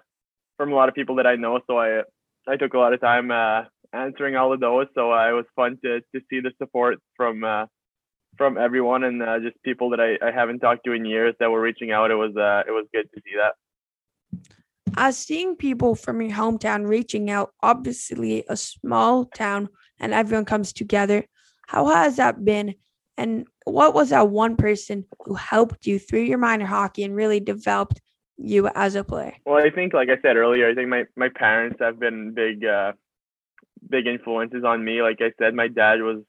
from 0.57 0.71
a 0.71 0.75
lot 0.75 0.89
of 0.89 0.95
people 0.95 1.15
that 1.15 1.27
I 1.27 1.35
know. 1.35 1.59
So 1.67 1.79
I 1.79 2.01
I 2.47 2.57
took 2.57 2.73
a 2.73 2.77
lot 2.77 2.93
of 2.93 3.01
time 3.01 3.31
uh, 3.31 3.63
answering 3.93 4.35
all 4.35 4.53
of 4.53 4.59
those. 4.59 4.87
So 4.93 5.11
uh, 5.13 5.29
it 5.29 5.33
was 5.33 5.45
fun 5.55 5.77
to 5.83 6.01
to 6.01 6.21
see 6.29 6.39
the 6.39 6.51
support 6.57 6.99
from 7.15 7.43
uh, 7.43 7.65
from 8.37 8.57
everyone 8.57 9.03
and 9.03 9.21
uh, 9.21 9.39
just 9.39 9.61
people 9.63 9.89
that 9.91 9.99
I, 9.99 10.17
I 10.25 10.31
haven't 10.31 10.59
talked 10.59 10.83
to 10.85 10.91
in 10.91 11.05
years 11.05 11.35
that 11.39 11.49
were 11.49 11.61
reaching 11.61 11.91
out. 11.91 12.11
It 12.11 12.15
was 12.15 12.35
uh, 12.35 12.63
it 12.67 12.71
was 12.71 12.85
good 12.93 13.09
to 13.13 13.21
see 13.23 13.35
that. 13.37 13.55
As 14.97 15.17
seeing 15.17 15.55
people 15.55 15.95
from 15.95 16.21
your 16.21 16.31
hometown 16.31 16.87
reaching 16.87 17.29
out, 17.29 17.51
obviously 17.61 18.43
a 18.47 18.55
small 18.55 19.25
town, 19.25 19.69
and 19.99 20.13
everyone 20.13 20.45
comes 20.45 20.71
together. 20.71 21.25
How 21.67 21.87
has 21.87 22.17
that 22.17 22.45
been? 22.45 22.75
And 23.17 23.47
what 23.65 23.93
was 23.93 24.09
that 24.09 24.29
one 24.29 24.55
person 24.55 25.05
who 25.23 25.35
helped 25.35 25.85
you 25.85 25.99
through 25.99 26.23
your 26.23 26.37
minor 26.37 26.65
hockey 26.65 27.03
and 27.03 27.15
really 27.15 27.39
developed 27.39 28.01
you 28.37 28.69
as 28.75 28.95
a 28.95 29.03
player? 29.03 29.33
Well, 29.45 29.63
I 29.63 29.69
think, 29.69 29.93
like 29.93 30.09
I 30.09 30.21
said 30.21 30.37
earlier, 30.37 30.69
I 30.69 30.75
think 30.75 30.89
my, 30.89 31.05
my 31.15 31.29
parents 31.29 31.77
have 31.79 31.99
been 31.99 32.33
big, 32.33 32.65
uh, 32.65 32.93
big 33.89 34.07
influences 34.07 34.63
on 34.63 34.83
me. 34.83 35.01
Like 35.01 35.19
I 35.21 35.31
said, 35.39 35.53
my 35.53 35.67
dad 35.67 36.01
was 36.01 36.23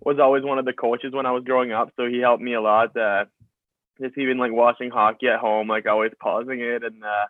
was 0.00 0.18
always 0.18 0.44
one 0.44 0.58
of 0.58 0.66
the 0.66 0.74
coaches 0.74 1.12
when 1.14 1.24
I 1.24 1.30
was 1.30 1.44
growing 1.44 1.72
up, 1.72 1.90
so 1.96 2.06
he 2.06 2.18
helped 2.18 2.42
me 2.42 2.52
a 2.52 2.60
lot. 2.60 2.94
Uh, 2.96 3.24
just 4.00 4.18
even 4.18 4.36
like 4.36 4.52
watching 4.52 4.90
hockey 4.90 5.28
at 5.28 5.40
home, 5.40 5.68
like 5.68 5.86
always 5.86 6.12
pausing 6.20 6.60
it 6.60 6.84
and 6.84 7.02
uh, 7.02 7.26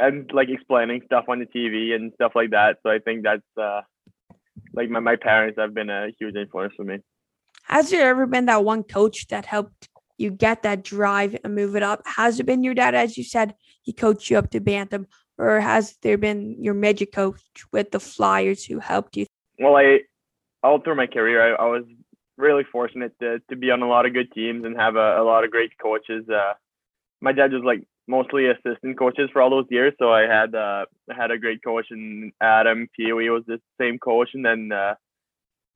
and 0.00 0.30
like 0.32 0.48
explaining 0.48 1.02
stuff 1.06 1.26
on 1.28 1.38
the 1.38 1.46
TV 1.46 1.94
and 1.94 2.12
stuff 2.14 2.32
like 2.34 2.50
that. 2.50 2.78
So 2.82 2.90
I 2.90 2.98
think 2.98 3.22
that's 3.22 3.42
uh, 3.60 3.82
like 4.72 4.90
my 4.90 5.00
my 5.00 5.16
parents 5.16 5.58
have 5.58 5.74
been 5.74 5.90
a 5.90 6.08
huge 6.18 6.36
influence 6.36 6.74
for 6.76 6.84
me. 6.84 6.98
Has 7.64 7.90
there 7.90 8.08
ever 8.08 8.26
been 8.26 8.46
that 8.46 8.64
one 8.64 8.82
coach 8.82 9.28
that 9.28 9.46
helped 9.46 9.88
you 10.18 10.30
get 10.30 10.62
that 10.62 10.84
drive 10.84 11.36
and 11.44 11.54
move 11.54 11.76
it 11.76 11.82
up. 11.82 12.02
Has 12.06 12.38
it 12.38 12.46
been 12.46 12.62
your 12.62 12.74
dad, 12.74 12.94
as 12.94 13.16
you 13.18 13.24
said, 13.24 13.54
he 13.82 13.92
coached 13.92 14.30
you 14.30 14.38
up 14.38 14.50
to 14.50 14.60
Bantam, 14.60 15.06
or 15.38 15.60
has 15.60 15.96
there 16.02 16.18
been 16.18 16.62
your 16.62 16.74
midget 16.74 17.12
coach 17.12 17.40
with 17.72 17.90
the 17.90 18.00
Flyers 18.00 18.64
who 18.64 18.78
helped 18.78 19.16
you? 19.16 19.26
Well, 19.58 19.76
I 19.76 20.00
all 20.62 20.80
through 20.80 20.96
my 20.96 21.06
career, 21.06 21.54
I, 21.54 21.64
I 21.64 21.66
was 21.66 21.84
really 22.36 22.64
fortunate 22.70 23.12
to 23.20 23.40
to 23.50 23.56
be 23.56 23.70
on 23.70 23.82
a 23.82 23.88
lot 23.88 24.06
of 24.06 24.12
good 24.12 24.30
teams 24.32 24.64
and 24.64 24.76
have 24.76 24.96
a, 24.96 25.20
a 25.20 25.24
lot 25.24 25.44
of 25.44 25.50
great 25.50 25.76
coaches. 25.78 26.24
Uh, 26.28 26.54
my 27.20 27.32
dad 27.32 27.52
was 27.52 27.62
like 27.64 27.86
mostly 28.06 28.46
assistant 28.46 28.98
coaches 28.98 29.30
for 29.32 29.40
all 29.42 29.50
those 29.50 29.66
years, 29.70 29.94
so 29.98 30.12
I 30.12 30.22
had 30.22 30.54
uh, 30.54 30.84
had 31.10 31.30
a 31.30 31.38
great 31.38 31.62
coach, 31.64 31.86
and 31.90 32.32
Adam 32.40 32.88
Pee 32.96 33.12
was 33.12 33.44
the 33.46 33.60
same 33.80 33.98
coach, 33.98 34.30
and 34.34 34.44
then 34.44 34.70
uh, 34.72 34.94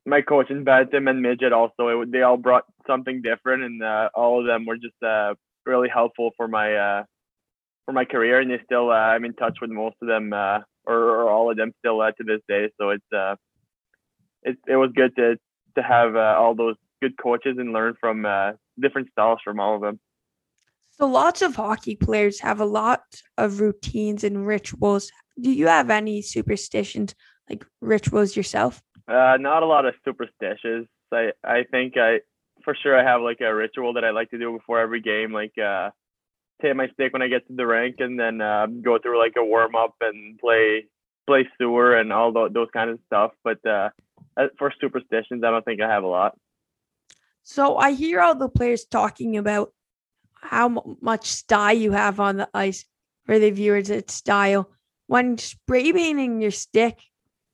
my 0.09 0.23
coach 0.23 0.51
in 0.51 0.65
Bantam 0.65 1.07
and 1.07 1.23
midget 1.23 1.53
also 1.53 1.89
it, 1.89 2.13
they 2.13 2.23
all 2.23 2.37
brought 2.37 2.65
something 2.87 3.23
different 3.23 3.63
and 3.63 3.83
uh, 3.83 4.09
all 4.15 4.41
of 4.41 4.47
them 4.47 4.65
were 4.65 4.77
just 4.77 5.01
uh, 5.07 5.35
really 5.67 5.89
helpful 5.89 6.31
for 6.37 6.49
my 6.49 6.75
uh, 6.75 7.05
for 7.85 7.93
my 7.93 8.05
career 8.05 8.41
and 8.41 8.51
they 8.51 8.61
still 8.65 8.91
uh, 8.91 8.95
I'm 8.95 9.25
in 9.25 9.35
touch 9.35 9.59
with 9.61 9.71
most 9.71 9.97
of 10.03 10.09
them 10.09 10.33
or, 10.33 10.65
or, 10.87 11.29
all 11.29 11.51
of 11.51 11.57
them 11.57 11.73
still 11.79 11.99
to 11.99 12.25
this 12.25 12.41
day 12.49 12.71
so 12.81 12.91
it's 12.91 13.39
it, 14.43 14.57
it 14.67 14.77
was 14.77 14.91
good 14.95 15.15
to 15.17 15.37
to 15.77 15.83
have 15.83 16.17
all 16.17 16.55
those 16.55 16.77
good 17.03 17.17
coaches 17.23 17.57
and 17.59 17.73
learn 17.73 17.95
from 18.01 18.27
different 18.81 19.09
styles 19.13 19.41
from 19.45 19.61
all 19.61 19.77
of 19.77 19.83
them 19.83 20.01
so 20.99 21.07
lots 21.07 21.43
of 21.43 21.55
hockey 21.55 21.97
players 21.97 22.41
have 22.41 22.61
a 22.61 22.65
lot 22.65 23.03
of 23.37 23.61
routines 23.61 24.25
and 24.25 24.47
rituals 24.47 25.11
do 25.41 25.51
you 25.51 25.67
have 25.67 25.91
any 25.91 26.21
superstitions 26.21 27.15
like 27.49 27.65
rituals 27.81 28.37
yourself 28.37 28.83
uh, 29.09 29.39
not 29.41 29.63
a 29.63 29.67
lot 29.67 29.87
of 29.87 29.95
superstitions. 30.05 30.87
I 31.13 31.33
I 31.43 31.65
think 31.71 31.97
I 31.97 32.21
for 32.63 32.77
sure 32.83 32.99
I 32.99 33.03
have 33.03 33.23
like 33.23 33.41
a 33.41 33.55
ritual 33.55 33.95
that 33.95 34.05
I 34.05 34.11
like 34.11 34.31
to 34.31 34.39
do 34.39 34.53
before 34.53 34.79
every 34.79 35.01
game, 35.01 35.33
like 35.33 35.57
uh, 35.59 35.91
take 36.61 36.77
my 36.77 36.89
stick 36.89 37.15
when 37.15 37.23
I 37.23 37.29
get 37.29 37.47
to 37.49 37.55
the 37.55 37.67
rink, 37.67 37.97
and 38.01 38.21
then 38.21 38.43
uh, 38.43 38.67
go 38.67 38.99
through 38.99 39.19
like 39.19 39.35
a 39.39 39.45
warm 39.45 39.75
up 39.75 39.95
and 40.03 40.39
play 40.39 40.85
play 41.27 41.49
sewer 41.59 41.97
and 41.97 42.13
all 42.13 42.33
those, 42.33 42.53
those 42.53 42.69
kind 42.73 42.91
of 42.91 42.99
stuff. 43.07 43.33
But 43.43 43.65
uh, 43.67 43.89
for 44.59 44.73
superstitions, 44.79 45.43
I 45.43 45.51
don't 45.51 45.65
think 45.65 45.81
I 45.81 45.89
have 45.89 46.05
a 46.05 46.09
lot. 46.09 46.37
So 47.43 47.79
I 47.79 47.93
hear 47.93 48.21
all 48.21 48.35
the 48.35 48.51
players 48.51 48.85
talking 48.85 49.39
about 49.39 49.73
how 50.41 50.97
much 51.01 51.27
style 51.27 51.77
you 51.77 51.93
have 51.93 52.21
on 52.21 52.37
the 52.39 52.49
ice 52.55 52.85
for 53.27 53.39
the 53.39 53.51
viewers. 53.51 53.91
It's 53.91 54.15
style 54.15 54.71
when 55.07 55.39
spray 55.39 55.93
painting 55.93 56.41
your 56.41 56.51
stick 56.51 56.99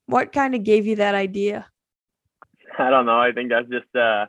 What 0.07 0.33
kind 0.33 0.55
of 0.55 0.65
gave 0.65 0.87
you 0.87 0.97
that 0.97 1.15
idea? 1.15 1.67
I 2.79 2.91
don't 2.91 3.07
know. 3.07 3.19
I 3.19 3.33
think 3.33 3.51
that's 3.51 3.69
just 3.69 3.95
uh, 3.97 4.27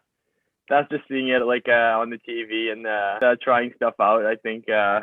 that's 0.69 0.89
just 0.89 1.03
seeing 1.07 1.29
it 1.29 1.45
like 1.45 1.67
uh, 1.67 1.99
on 1.99 2.09
the 2.09 2.19
TV 2.27 2.71
and 2.71 2.87
uh, 2.87 3.19
uh, 3.21 3.35
trying 3.41 3.71
stuff 3.75 3.95
out. 3.99 4.25
I 4.25 4.35
think 4.35 4.69
uh, 4.69 5.01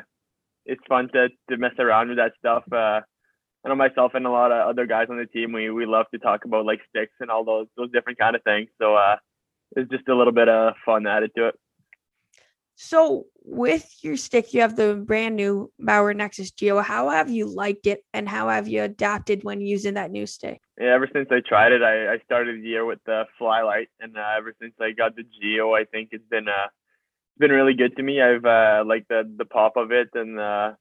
it's 0.64 0.82
fun 0.88 1.08
to 1.12 1.28
to 1.50 1.56
mess 1.56 1.74
around 1.78 2.08
with 2.08 2.18
that 2.18 2.32
stuff. 2.38 2.64
Uh, 2.72 3.00
I 3.64 3.68
know 3.68 3.74
myself 3.74 4.12
and 4.14 4.26
a 4.26 4.30
lot 4.30 4.50
of 4.50 4.68
other 4.68 4.86
guys 4.86 5.08
on 5.10 5.18
the 5.18 5.26
team. 5.26 5.52
We 5.52 5.70
we 5.70 5.86
love 5.86 6.06
to 6.12 6.18
talk 6.18 6.44
about 6.44 6.64
like 6.64 6.80
sticks 6.88 7.14
and 7.20 7.30
all 7.30 7.44
those 7.44 7.66
those 7.76 7.92
different 7.92 8.18
kind 8.18 8.34
of 8.34 8.42
things. 8.42 8.68
So 8.80 8.94
uh, 8.94 9.16
it's 9.76 9.90
just 9.90 10.08
a 10.08 10.16
little 10.16 10.32
bit 10.32 10.48
of 10.48 10.74
fun 10.84 11.06
added 11.06 11.32
to 11.36 11.48
it. 11.48 11.54
So 12.84 13.26
with 13.44 13.88
your 14.02 14.16
stick, 14.16 14.52
you 14.52 14.60
have 14.60 14.74
the 14.74 14.96
brand 14.96 15.36
new 15.36 15.70
Bauer 15.78 16.12
Nexus 16.14 16.50
Geo. 16.50 16.80
How 16.80 17.10
have 17.10 17.30
you 17.30 17.46
liked 17.46 17.86
it, 17.86 18.04
and 18.12 18.28
how 18.28 18.48
have 18.48 18.66
you 18.66 18.82
adapted 18.82 19.44
when 19.44 19.60
using 19.60 19.94
that 19.94 20.10
new 20.10 20.26
stick? 20.26 20.60
Yeah, 20.80 20.92
ever 20.92 21.08
since 21.12 21.28
I 21.30 21.40
tried 21.46 21.70
it, 21.70 21.80
I, 21.80 22.14
I 22.14 22.18
started 22.24 22.60
the 22.60 22.68
year 22.68 22.84
with 22.84 22.98
the 23.06 23.24
FlyLite, 23.40 23.86
and 24.00 24.16
uh, 24.16 24.34
ever 24.36 24.52
since 24.60 24.74
I 24.80 24.90
got 24.90 25.14
the 25.14 25.22
Geo, 25.22 25.72
I 25.74 25.84
think 25.84 26.08
it's 26.10 26.26
been 26.28 26.48
uh 26.48 26.66
been 27.38 27.52
really 27.52 27.74
good 27.74 27.96
to 27.96 28.02
me. 28.02 28.20
I've 28.20 28.44
uh, 28.44 28.82
liked 28.84 29.08
the 29.08 29.32
the 29.36 29.44
pop 29.44 29.76
of 29.76 29.92
it, 29.92 30.08
and 30.14 30.40
uh, 30.40 30.72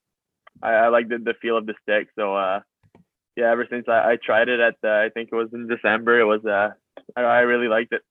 I, 0.60 0.72
I 0.72 0.88
like 0.88 1.08
the 1.08 1.18
the 1.18 1.34
feel 1.40 1.56
of 1.56 1.66
the 1.66 1.74
stick. 1.82 2.08
So 2.18 2.34
uh, 2.34 2.60
yeah, 3.36 3.52
ever 3.52 3.64
since 3.70 3.86
I, 3.88 4.12
I 4.12 4.16
tried 4.16 4.48
it 4.48 4.58
at 4.58 4.74
the, 4.82 4.90
I 5.06 5.10
think 5.14 5.28
it 5.30 5.36
was 5.36 5.50
in 5.54 5.68
December, 5.68 6.18
it 6.18 6.24
was 6.24 6.44
uh 6.44 6.70
I, 7.14 7.20
I 7.22 7.40
really 7.42 7.68
liked 7.68 7.92
it. 7.92 8.02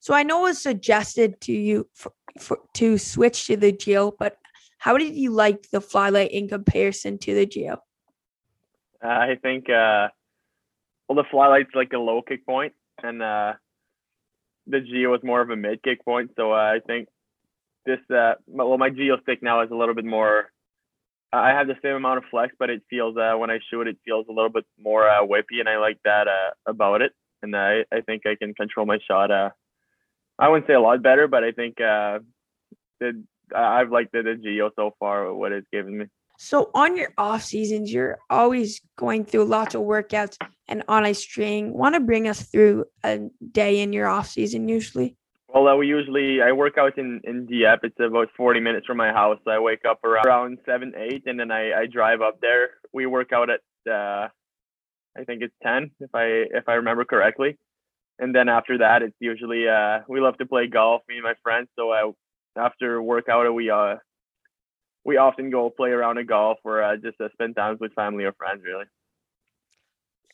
So 0.00 0.14
I 0.14 0.22
know 0.22 0.46
it 0.46 0.50
was 0.50 0.62
suggested 0.62 1.40
to 1.42 1.52
you 1.52 1.88
for, 1.94 2.12
for, 2.38 2.58
to 2.74 2.96
switch 2.98 3.46
to 3.46 3.56
the 3.56 3.72
Geo, 3.72 4.12
but 4.18 4.36
how 4.78 4.96
did 4.96 5.14
you 5.14 5.30
like 5.30 5.68
the 5.70 5.80
FlyLite 5.80 6.30
in 6.30 6.48
comparison 6.48 7.18
to 7.18 7.34
the 7.34 7.44
Geo? 7.44 7.82
Uh, 9.04 9.08
I 9.08 9.36
think 9.42 9.68
uh, 9.68 10.08
well 11.08 11.16
the 11.16 11.24
FlyLite's 11.32 11.74
like 11.74 11.92
a 11.92 11.98
low 11.98 12.22
kick 12.22 12.46
point, 12.46 12.72
and 13.02 13.22
uh, 13.22 13.52
the 14.66 14.80
Geo 14.80 15.14
is 15.14 15.22
more 15.22 15.42
of 15.42 15.50
a 15.50 15.56
mid 15.56 15.82
kick 15.82 16.04
point. 16.04 16.30
So 16.36 16.52
uh, 16.52 16.56
I 16.56 16.80
think 16.86 17.08
this 17.84 17.98
uh, 18.14 18.34
well 18.46 18.78
my 18.78 18.90
Geo 18.90 19.20
stick 19.20 19.42
now 19.42 19.62
is 19.62 19.70
a 19.70 19.76
little 19.76 19.94
bit 19.94 20.06
more. 20.06 20.50
I 21.32 21.50
have 21.50 21.68
the 21.68 21.76
same 21.82 21.94
amount 21.94 22.18
of 22.18 22.24
flex, 22.30 22.54
but 22.58 22.70
it 22.70 22.82
feels 22.90 23.16
uh, 23.16 23.34
when 23.36 23.50
I 23.50 23.58
shoot 23.70 23.86
it 23.86 23.98
feels 24.04 24.26
a 24.28 24.32
little 24.32 24.50
bit 24.50 24.64
more 24.78 25.02
whippy, 25.22 25.60
and 25.60 25.68
I 25.68 25.78
like 25.78 25.98
that 26.04 26.26
about 26.66 27.02
it. 27.02 27.12
And 27.42 27.54
I, 27.54 27.84
I 27.92 28.00
think 28.00 28.26
I 28.26 28.34
can 28.34 28.52
control 28.52 28.84
my 28.84 28.98
shot 29.06 29.30
I 30.40 30.48
wouldn't 30.48 30.66
say 30.66 30.74
a 30.74 30.80
lot 30.80 31.02
better, 31.02 31.28
but 31.28 31.44
I 31.44 31.52
think 31.52 31.80
uh, 31.80 32.20
the 32.98 33.22
I've 33.54 33.90
liked 33.90 34.12
the, 34.12 34.22
the 34.22 34.36
Geo 34.36 34.70
so 34.74 34.94
far. 34.98 35.32
What 35.34 35.52
it's 35.52 35.66
given 35.70 35.98
me. 35.98 36.06
So 36.38 36.70
on 36.74 36.96
your 36.96 37.12
off 37.18 37.42
seasons, 37.42 37.92
you're 37.92 38.18
always 38.30 38.80
going 38.96 39.26
through 39.26 39.44
lots 39.44 39.74
of 39.74 39.82
workouts 39.82 40.38
and 40.68 40.82
on 40.88 41.04
a 41.04 41.12
string. 41.12 41.74
Want 41.74 41.94
to 41.94 42.00
bring 42.00 42.26
us 42.26 42.42
through 42.42 42.86
a 43.04 43.20
day 43.52 43.80
in 43.80 43.92
your 43.92 44.06
off 44.06 44.28
season 44.28 44.66
usually? 44.66 45.16
Well, 45.48 45.68
uh, 45.68 45.76
we 45.76 45.86
usually 45.86 46.40
I 46.40 46.52
work 46.52 46.78
out 46.78 46.96
in 46.96 47.20
in 47.24 47.44
Dieppe. 47.44 47.86
It's 47.86 48.00
about 48.00 48.28
40 48.34 48.60
minutes 48.60 48.86
from 48.86 48.96
my 48.96 49.12
house. 49.12 49.38
I 49.46 49.58
wake 49.58 49.84
up 49.86 50.02
around, 50.04 50.26
around 50.26 50.58
seven 50.64 50.94
eight, 50.96 51.24
and 51.26 51.38
then 51.38 51.50
I 51.50 51.80
I 51.80 51.86
drive 51.86 52.22
up 52.22 52.40
there. 52.40 52.70
We 52.94 53.04
work 53.04 53.32
out 53.32 53.50
at 53.50 53.60
uh, 53.92 54.28
I 55.18 55.24
think 55.26 55.42
it's 55.42 55.54
10 55.62 55.90
if 56.00 56.14
I 56.14 56.24
if 56.24 56.68
I 56.68 56.74
remember 56.74 57.04
correctly 57.04 57.58
and 58.20 58.34
then 58.34 58.48
after 58.48 58.78
that, 58.78 59.02
it's 59.02 59.16
usually 59.18 59.66
uh, 59.66 60.00
we 60.06 60.20
love 60.20 60.36
to 60.38 60.46
play 60.46 60.66
golf, 60.66 61.02
me 61.08 61.16
and 61.16 61.24
my 61.24 61.34
friends. 61.42 61.68
So 61.76 61.90
uh, 61.90 62.12
after 62.56 63.02
workout, 63.02 63.52
we 63.52 63.70
uh 63.70 63.96
we 65.04 65.16
often 65.16 65.50
go 65.50 65.70
play 65.70 65.90
around 65.90 66.18
a 66.18 66.24
golf 66.24 66.58
or 66.62 66.82
uh, 66.82 66.96
just 66.96 67.18
uh, 67.20 67.28
spend 67.32 67.56
time 67.56 67.78
with 67.80 67.94
family 67.94 68.24
or 68.24 68.32
friends, 68.32 68.62
really. 68.62 68.84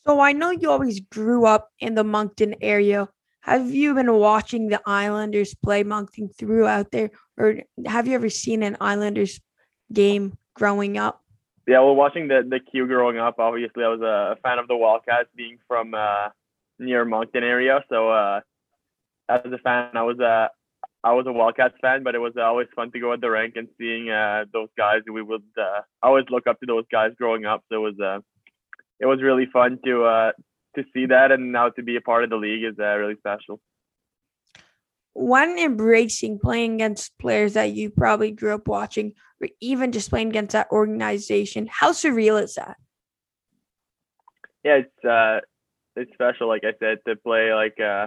So 0.05 0.20
I 0.20 0.33
know 0.33 0.51
you 0.51 0.70
always 0.70 1.01
grew 1.01 1.46
up 1.46 1.70
in 1.79 1.94
the 1.94 2.05
Moncton 2.05 2.57
area. 2.61 3.09
Have 3.42 3.70
you 3.70 3.94
been 3.94 4.12
watching 4.12 4.68
the 4.68 4.81
Islanders 4.85 5.55
play 5.55 5.85
Moncton 5.85 6.29
throughout 6.29 6.90
there, 6.90 7.11
or 7.38 7.62
have 7.87 8.09
you 8.09 8.14
ever 8.14 8.29
seen 8.29 8.64
an 8.64 8.77
Islanders 8.81 9.40
game 9.92 10.37
growing 10.55 10.99
up? 10.99 11.22
Yeah, 11.68 11.81
well, 11.81 11.94
watching 11.94 12.27
the 12.27 12.42
the 12.49 12.59
Q 12.59 12.87
growing 12.88 13.18
up, 13.18 13.38
obviously 13.38 13.85
I 13.85 13.88
was 13.88 14.01
a 14.01 14.37
fan 14.42 14.59
of 14.59 14.66
the 14.66 14.77
Wildcats, 14.77 15.29
being 15.37 15.59
from 15.68 15.94
uh, 15.94 16.31
near 16.79 17.05
Moncton 17.05 17.45
area. 17.45 17.85
So 17.89 18.11
uh, 18.11 18.41
as 19.29 19.41
a 19.45 19.59
fan, 19.59 19.91
I 19.97 20.03
was 20.03 20.19
a 20.19 20.51
I 21.05 21.12
was 21.12 21.27
a 21.27 21.33
Wildcats 21.33 21.77
fan, 21.81 22.03
but 22.03 22.17
it 22.17 22.19
was 22.19 22.33
always 22.37 22.67
fun 22.75 22.91
to 22.91 22.99
go 22.99 23.12
at 23.12 23.21
the 23.21 23.31
rink 23.31 23.55
and 23.57 23.69
seeing 23.79 24.11
uh, 24.11 24.45
those 24.53 24.69
guys. 24.77 25.03
We 25.11 25.23
would 25.23 25.45
uh, 25.57 25.83
always 26.03 26.25
look 26.31 26.47
up 26.49 26.59
to 26.61 26.67
those 26.67 26.85
guys 26.91 27.12
growing 27.17 27.45
up. 27.45 27.62
So 27.69 27.77
it 27.77 27.79
was 27.79 28.01
uh, 28.01 28.21
it 28.99 29.07
was 29.07 29.23
really 29.23 29.47
fun 29.53 29.79
to 29.85 30.05
uh, 30.05 30.33
to 30.75 30.85
see 30.93 31.07
that, 31.07 31.31
and 31.33 31.53
now 31.53 31.69
to 31.71 31.83
be 31.83 31.97
a 31.97 32.01
part 32.01 32.25
of 32.25 32.31
the 32.31 32.37
league 32.37 32.65
is 32.65 32.79
uh, 32.79 32.97
really 32.97 33.17
special. 33.17 33.61
When 35.15 35.59
embracing 35.59 36.39
playing 36.41 36.75
against 36.75 37.17
players 37.19 37.55
that 37.55 37.73
you 37.73 37.89
probably 37.89 38.33
grew 38.33 38.55
up 38.55 38.69
watching, 38.69 39.15
or 39.41 39.49
even 39.61 39.93
just 39.93 40.11
playing 40.11 40.29
against 40.29 40.53
that 40.53 40.69
organization, 40.71 41.69
how 41.71 41.93
surreal 41.93 42.43
is 42.43 42.55
that? 42.57 42.77
Yeah, 44.62 44.81
it's 44.83 45.05
uh, 45.05 45.41
it's 45.97 46.13
special, 46.13 46.49
like 46.49 46.63
I 46.65 46.73
said, 46.79 46.99
to 47.07 47.17
play 47.17 47.53
like 47.55 47.79
uh, 47.81 48.07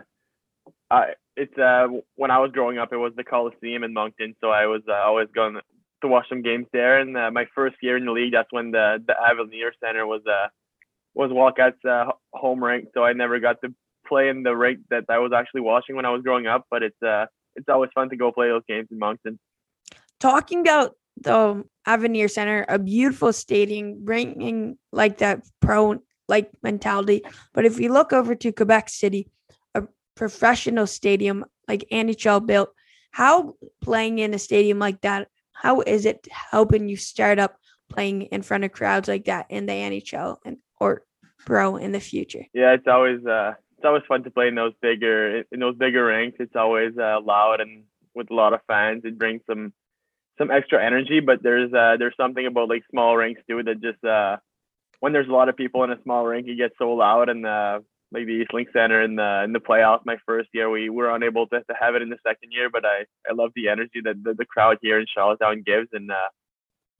I 0.90 1.14
it's 1.36 1.58
uh 1.58 1.88
when 2.16 2.32
I 2.32 2.40
was 2.40 2.52
growing 2.52 2.78
up, 2.78 2.94
it 2.94 2.98
was 2.98 3.14
the 3.16 3.24
Coliseum 3.24 3.84
in 3.84 3.94
Moncton, 3.94 4.36
so 4.42 4.50
I 4.50 4.68
was 4.68 4.82
uh, 4.88 4.94
always 4.94 5.28
going 5.34 5.60
to 6.02 6.08
watch 6.08 6.28
some 6.30 6.42
games 6.42 6.68
there. 6.72 7.00
And 7.00 7.18
uh, 7.18 7.32
my 7.32 7.46
first 7.56 7.78
year 7.82 7.98
in 7.98 8.06
the 8.06 8.12
league, 8.12 8.34
that's 8.34 8.52
when 8.52 8.72
the 8.72 9.04
the 9.06 9.16
Avenir 9.20 9.74
Center 9.84 10.06
was 10.06 10.22
uh 10.28 10.48
was 11.16 11.32
Wildcats' 11.32 11.84
uh, 11.86 12.06
home 12.34 12.64
rink, 12.64 12.90
so 12.94 13.04
I 13.04 13.14
never 13.14 13.40
got 13.40 13.58
to 13.64 13.74
play 14.08 14.30
in 14.30 14.44
the 14.44 14.56
rink 14.56 14.80
that 14.90 15.06
I 15.10 15.18
was 15.20 15.32
actually 15.36 15.62
watching 15.62 15.96
when 15.96 16.06
I 16.06 16.12
was 16.12 16.22
growing 16.22 16.48
up. 16.48 16.66
But 16.70 16.84
it's 16.84 17.02
uh 17.04 17.26
it's 17.56 17.68
always 17.68 17.90
fun 17.96 18.10
to 18.10 18.16
go 18.16 18.32
play 18.32 18.50
those 18.50 18.64
games 18.68 18.88
in 18.92 19.00
Moncton. 19.00 19.40
Talking 20.20 20.62
about 20.62 20.96
the 21.22 21.64
Avenir 21.86 22.28
Center, 22.28 22.66
a 22.70 22.78
beautiful 22.80 23.34
stadium, 23.34 24.04
bringing 24.04 24.78
like 24.92 25.18
that 25.18 25.48
pro 25.62 26.00
like 26.30 26.50
mentality. 26.64 27.24
But 27.54 27.66
if 27.66 27.80
you 27.80 27.92
look 27.92 28.14
over 28.14 28.36
to 28.36 28.52
Quebec 28.52 28.90
City, 28.90 29.30
a 29.76 29.84
professional 30.16 30.88
stadium 30.88 31.46
like 31.68 31.86
NHL 31.92 32.46
built, 32.46 32.70
how 33.12 33.56
playing 33.82 34.20
in 34.20 34.34
a 34.34 34.40
stadium 34.40 34.80
like 34.80 35.02
that, 35.02 35.28
how 35.54 35.82
is 35.82 36.06
it 36.06 36.28
helping 36.32 36.88
you 36.88 36.96
start 36.96 37.40
up 37.40 37.58
playing 37.90 38.24
in 38.24 38.42
front 38.42 38.64
of 38.64 38.72
crowds 38.72 39.08
like 39.08 39.26
that 39.26 39.48
in 39.50 39.66
the 39.66 39.74
NHL 39.74 40.38
and 40.46 40.58
or 40.80 41.04
pro 41.46 41.76
in 41.76 41.92
the 41.92 42.00
future? 42.00 42.46
Yeah, 42.54 42.74
it's 42.74 42.88
always 42.88 43.26
uh 43.26 43.54
it's 43.78 43.86
always 43.86 44.04
fun 44.08 44.24
to 44.24 44.32
play 44.32 44.48
in 44.50 44.56
those 44.56 44.74
bigger 44.82 45.44
in 45.52 45.60
those 45.60 45.76
bigger 45.76 46.06
rinks. 46.06 46.38
It's 46.40 46.56
always 46.56 46.98
uh, 46.98 47.20
loud 47.22 47.62
and 47.62 47.84
with 48.14 48.30
a 48.30 48.34
lot 48.34 48.54
of 48.54 48.62
fans. 48.68 49.04
It 49.06 49.18
brings 49.18 49.42
some 49.48 49.74
some 50.38 50.52
extra 50.52 50.84
energy, 50.84 51.20
but 51.20 51.42
there's 51.42 51.74
uh 51.74 51.98
there's 51.98 52.16
something 52.16 52.46
about 52.46 52.70
like 52.70 52.84
small 52.92 53.18
rinks 53.18 53.42
too 53.50 53.64
that 53.64 53.82
just 53.82 54.04
uh 54.04 54.38
when 55.00 55.14
there's 55.14 55.28
a 55.28 55.32
lot 55.32 55.50
of 55.50 55.58
people 55.58 55.84
in 55.84 55.92
a 55.92 56.02
small 56.04 56.26
rink, 56.26 56.48
it 56.48 56.58
gets 56.58 56.76
so 56.78 56.92
loud. 56.92 57.30
And 57.30 57.46
uh, 57.46 57.80
like 58.12 58.26
the 58.26 58.44
Eastlink 58.44 58.68
Center 58.74 59.02
in 59.02 59.16
the 59.16 59.44
in 59.44 59.54
the 59.54 59.60
playoffs, 59.60 60.06
my 60.06 60.18
first 60.26 60.50
year, 60.54 60.70
we 60.70 60.90
were 60.90 61.14
unable 61.14 61.48
to, 61.48 61.60
to 61.60 61.74
have 61.80 61.96
it 61.96 62.02
in 62.02 62.10
the 62.10 62.18
second 62.26 62.52
year. 62.52 62.70
But 62.70 62.86
I 62.86 63.06
I 63.30 63.34
love 63.34 63.52
the 63.56 63.70
energy 63.70 64.02
that 64.04 64.24
the, 64.24 64.34
the 64.34 64.46
crowd 64.46 64.78
here 64.82 65.00
in 65.00 65.06
Charlottetown 65.14 65.64
gives, 65.66 65.90
and 65.94 66.12
uh, 66.12 66.30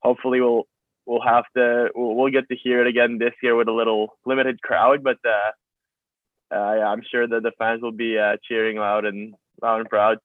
hopefully 0.02 0.40
we'll 0.40 0.64
we'll 1.06 1.22
have 1.22 1.44
to 1.56 1.90
we'll, 1.94 2.14
we'll 2.14 2.32
get 2.32 2.48
to 2.48 2.56
hear 2.56 2.80
it 2.80 2.86
again 2.86 3.18
this 3.18 3.34
year 3.42 3.56
with 3.56 3.68
a 3.68 3.72
little 3.72 4.18
limited 4.24 4.62
crowd. 4.62 5.02
But 5.02 5.18
uh, 5.26 6.54
uh, 6.54 6.74
yeah, 6.76 6.88
I'm 6.88 7.02
sure 7.10 7.26
that 7.26 7.42
the 7.42 7.52
fans 7.58 7.82
will 7.82 7.92
be 7.92 8.18
uh, 8.18 8.36
cheering 8.42 8.76
loud 8.76 9.04
and 9.04 9.34
loud 9.60 9.80
and 9.80 9.88
proud. 9.88 10.18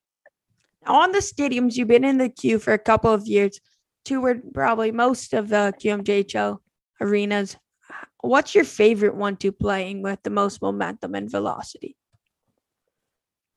On 0.88 1.12
the 1.12 1.20
stadiums, 1.20 1.76
you've 1.76 1.88
been 1.88 2.06
in 2.06 2.20
the 2.20 2.30
Q 2.30 2.60
for 2.60 2.74
a 2.74 2.80
couple 2.80 3.12
of 3.12 3.28
years. 3.28 3.60
Toured 4.06 4.54
probably 4.54 4.92
most 4.92 5.34
of 5.34 5.50
the 5.50 5.74
QMJHL 5.82 6.60
arenas 7.02 7.58
what's 8.22 8.56
your 8.56 8.64
favorite 8.64 9.16
one 9.16 9.38
to 9.38 9.52
playing 9.52 10.02
with 10.02 10.22
the 10.24 10.30
most 10.30 10.62
momentum 10.62 11.16
and 11.16 11.30
velocity? 11.30 11.96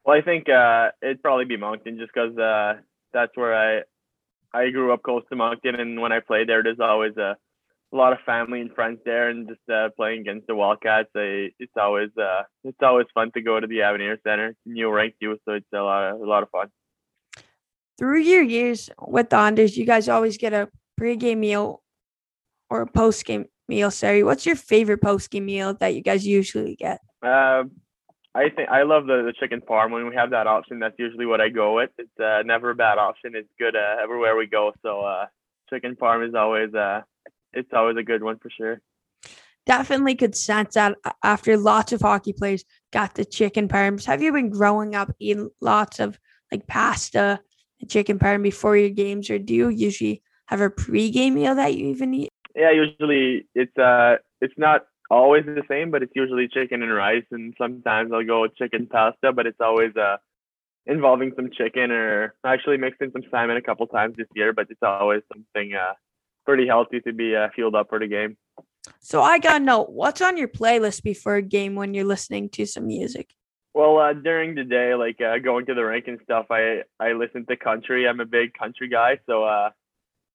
Well, 0.04 0.16
I 0.16 0.22
think 0.22 0.48
uh, 0.48 0.90
it'd 1.02 1.22
probably 1.22 1.44
be 1.44 1.56
Moncton 1.56 1.98
just 1.98 2.12
because 2.14 2.36
uh, 2.38 2.80
that's 3.12 3.36
where 3.36 3.54
I 3.54 3.82
I 4.54 4.70
grew 4.70 4.92
up 4.92 5.02
close 5.02 5.22
to 5.28 5.36
Moncton, 5.36 5.74
and 5.74 6.00
when 6.00 6.12
I 6.12 6.20
played 6.20 6.48
there, 6.48 6.62
there's 6.62 6.80
always 6.80 7.14
a, 7.18 7.36
a 7.92 7.96
lot 7.96 8.14
of 8.14 8.18
family 8.24 8.62
and 8.62 8.72
friends 8.72 9.00
there, 9.04 9.28
and 9.28 9.46
just 9.46 9.60
uh, 9.70 9.90
playing 9.96 10.20
against 10.20 10.46
the 10.46 10.54
Wildcats, 10.54 11.10
I, 11.14 11.50
it's 11.58 11.72
always 11.76 12.08
uh, 12.16 12.44
it's 12.64 12.78
always 12.82 13.06
fun 13.12 13.30
to 13.32 13.42
go 13.42 13.60
to 13.60 13.66
the 13.66 13.82
Avenir 13.82 14.18
Center. 14.26 14.48
It's 14.48 14.58
new 14.64 14.90
rank 14.90 15.16
too, 15.20 15.36
so 15.44 15.52
it's 15.52 15.66
a 15.74 15.78
lot 15.78 16.12
of, 16.12 16.20
a 16.20 16.24
lot 16.24 16.42
of 16.42 16.48
fun. 16.50 16.68
Through 17.98 18.20
your 18.20 18.42
years 18.42 18.88
with 18.98 19.28
the 19.28 19.36
Islanders, 19.36 19.76
you 19.76 19.84
guys 19.84 20.08
always 20.08 20.38
get 20.38 20.54
a 20.54 20.70
pregame 20.98 21.38
meal 21.38 21.82
or 22.70 22.82
a 22.82 22.86
postgame 22.86 23.46
meal, 23.68 23.90
Sorry, 23.90 24.22
What's 24.22 24.46
your 24.46 24.56
favorite 24.56 25.02
post 25.02 25.30
game 25.30 25.46
meal 25.46 25.74
that 25.74 25.94
you 25.94 26.02
guys 26.02 26.26
usually 26.26 26.76
get? 26.76 27.00
Uh, 27.22 27.64
I 28.34 28.50
think 28.50 28.68
I 28.68 28.82
love 28.82 29.06
the, 29.06 29.22
the 29.24 29.32
chicken 29.38 29.60
parm. 29.60 29.90
When 29.90 30.08
we 30.08 30.14
have 30.14 30.30
that 30.30 30.46
option, 30.46 30.78
that's 30.78 30.98
usually 30.98 31.26
what 31.26 31.40
I 31.40 31.48
go 31.48 31.74
with. 31.74 31.90
It's 31.98 32.20
uh, 32.20 32.42
never 32.44 32.70
a 32.70 32.74
bad 32.74 32.98
option. 32.98 33.32
It's 33.34 33.48
good 33.58 33.74
uh, 33.74 33.96
everywhere 34.02 34.36
we 34.36 34.46
go. 34.46 34.72
So 34.82 35.00
uh, 35.00 35.26
chicken 35.70 35.96
parm 35.96 36.26
is 36.26 36.34
always 36.34 36.72
uh, 36.74 37.02
it's 37.52 37.70
always 37.72 37.96
a 37.96 38.02
good 38.02 38.22
one 38.22 38.38
for 38.38 38.50
sure. 38.50 38.80
definitely 39.66 40.14
could 40.14 40.36
sense 40.36 40.74
that 40.74 40.96
after 41.22 41.56
lots 41.56 41.92
of 41.92 42.00
hockey 42.00 42.32
players 42.32 42.64
got 42.92 43.14
the 43.14 43.24
chicken 43.24 43.68
parms. 43.68 44.04
Have 44.06 44.22
you 44.22 44.32
been 44.32 44.50
growing 44.50 44.94
up 44.94 45.10
eating 45.18 45.50
lots 45.60 46.00
of 46.00 46.18
like 46.50 46.66
pasta 46.66 47.40
and 47.80 47.90
chicken 47.90 48.18
parm 48.18 48.42
before 48.42 48.76
your 48.76 48.90
games, 48.90 49.30
or 49.30 49.38
do 49.38 49.54
you 49.54 49.68
usually 49.68 50.22
have 50.46 50.60
a 50.60 50.70
pre-game 50.70 51.34
meal 51.34 51.54
that 51.54 51.74
you 51.74 51.88
even 51.88 52.14
eat? 52.14 52.30
Yeah, 52.58 52.72
usually 52.72 53.46
it's 53.54 53.76
uh 53.78 54.16
it's 54.40 54.58
not 54.58 54.86
always 55.10 55.44
the 55.46 55.62
same, 55.68 55.92
but 55.92 56.02
it's 56.02 56.12
usually 56.16 56.48
chicken 56.48 56.82
and 56.82 56.92
rice, 56.92 57.24
and 57.30 57.54
sometimes 57.56 58.10
I'll 58.12 58.24
go 58.24 58.46
chicken 58.48 58.88
pasta, 58.88 59.32
but 59.32 59.46
it's 59.46 59.60
always 59.60 59.94
uh 59.96 60.16
involving 60.86 61.32
some 61.36 61.50
chicken 61.50 61.92
or 61.92 62.34
actually 62.44 62.78
mixed 62.78 63.00
in 63.00 63.12
some 63.12 63.22
salmon 63.30 63.56
a 63.56 63.62
couple 63.62 63.86
times 63.86 64.16
this 64.16 64.26
year, 64.34 64.52
but 64.52 64.66
it's 64.70 64.82
always 64.82 65.22
something 65.32 65.74
uh 65.74 65.94
pretty 66.44 66.66
healthy 66.66 67.00
to 67.00 67.12
be 67.12 67.36
uh, 67.36 67.48
fueled 67.54 67.74
up 67.74 67.90
for 67.90 67.98
the 67.98 68.08
game. 68.08 68.36
So 69.00 69.22
I 69.22 69.38
got 69.38 69.58
to 69.58 69.64
know 69.64 69.84
what's 69.84 70.22
on 70.22 70.38
your 70.38 70.48
playlist 70.48 71.02
before 71.02 71.36
a 71.36 71.42
game 71.42 71.74
when 71.74 71.92
you're 71.92 72.06
listening 72.06 72.48
to 72.50 72.64
some 72.64 72.86
music. 72.86 73.34
Well, 73.74 73.98
uh, 73.98 74.14
during 74.14 74.54
the 74.54 74.64
day, 74.64 74.94
like 74.94 75.20
uh, 75.20 75.38
going 75.38 75.66
to 75.66 75.74
the 75.74 75.84
rink 75.84 76.08
and 76.08 76.18
stuff, 76.24 76.46
I 76.50 76.82
I 76.98 77.12
listen 77.12 77.46
to 77.46 77.56
country. 77.56 78.08
I'm 78.08 78.18
a 78.18 78.24
big 78.24 78.54
country 78.54 78.88
guy, 78.88 79.20
so 79.26 79.44
uh, 79.44 79.70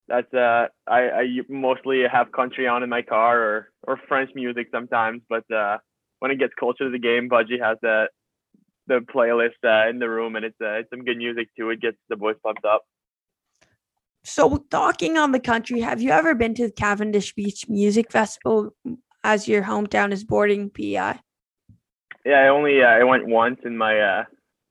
that's 0.07 0.33
uh, 0.33 0.67
I 0.87 0.99
I 1.09 1.23
mostly 1.49 2.03
have 2.11 2.31
country 2.31 2.67
on 2.67 2.83
in 2.83 2.89
my 2.89 3.01
car 3.01 3.41
or 3.41 3.69
or 3.83 3.99
French 4.07 4.31
music 4.35 4.67
sometimes. 4.71 5.21
But 5.29 5.49
uh, 5.51 5.77
when 6.19 6.31
it 6.31 6.39
gets 6.39 6.53
closer 6.59 6.85
to 6.85 6.89
the 6.89 6.99
game, 6.99 7.29
Budgie 7.29 7.61
has 7.61 7.77
the 7.81 8.07
the 8.87 8.99
playlist 9.13 9.61
uh, 9.63 9.89
in 9.89 9.99
the 9.99 10.09
room, 10.09 10.35
and 10.35 10.45
it's 10.45 10.61
uh, 10.61 10.73
it's 10.73 10.89
some 10.89 11.03
good 11.05 11.17
music 11.17 11.49
too. 11.57 11.69
It 11.69 11.81
gets 11.81 11.97
the 12.09 12.15
boys 12.15 12.35
pumped 12.43 12.65
up. 12.65 12.83
So, 14.25 14.65
talking 14.69 15.17
on 15.17 15.33
the 15.33 15.39
country, 15.39 15.81
have 15.81 16.01
you 16.01 16.11
ever 16.11 16.33
been 16.33 16.53
to 16.55 16.67
the 16.67 16.73
Cavendish 16.73 17.33
Beach 17.33 17.65
Music 17.67 18.09
Festival 18.09 18.73
as 19.23 19.47
your 19.47 19.63
hometown 19.63 20.13
is 20.13 20.23
boarding 20.23 20.69
PEI? 20.69 21.19
Yeah, 22.25 22.39
I 22.39 22.47
only 22.47 22.81
uh, 22.81 22.87
I 22.87 23.03
went 23.03 23.27
once 23.27 23.59
in 23.65 23.77
my 23.77 23.99
uh, 23.99 24.23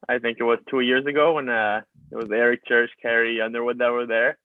I 0.09 0.18
think 0.18 0.38
it 0.40 0.45
was 0.45 0.59
two 0.71 0.81
years 0.81 1.07
ago 1.07 1.35
when 1.35 1.49
uh, 1.49 1.83
it 2.11 2.16
was 2.16 2.31
Eric 2.31 2.66
Church, 2.66 2.90
Carrie 3.01 3.40
Underwood 3.40 3.79
that 3.79 3.92
were 3.92 4.07
there. 4.07 4.38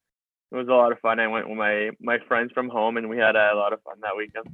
It 0.50 0.56
was 0.56 0.68
a 0.68 0.72
lot 0.72 0.92
of 0.92 0.98
fun. 1.00 1.20
I 1.20 1.26
went 1.26 1.48
with 1.48 1.58
my 1.58 1.90
my 2.00 2.18
friends 2.26 2.52
from 2.52 2.68
home, 2.68 2.96
and 2.96 3.08
we 3.08 3.18
had 3.18 3.36
a 3.36 3.54
lot 3.54 3.72
of 3.72 3.82
fun 3.82 3.96
that 4.02 4.16
weekend. 4.16 4.46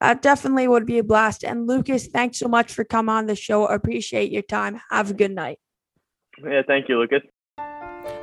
That 0.00 0.22
definitely 0.22 0.68
would 0.68 0.86
be 0.86 0.98
a 0.98 1.04
blast. 1.04 1.42
And 1.42 1.66
Lucas, 1.66 2.06
thanks 2.06 2.38
so 2.38 2.48
much 2.48 2.72
for 2.72 2.84
coming 2.84 3.14
on 3.14 3.26
the 3.26 3.34
show. 3.34 3.66
I 3.66 3.74
appreciate 3.74 4.30
your 4.30 4.42
time. 4.42 4.80
Have 4.90 5.10
a 5.10 5.14
good 5.14 5.32
night. 5.32 5.58
Yeah, 6.44 6.62
thank 6.66 6.88
you, 6.88 6.98
Lucas. 6.98 7.22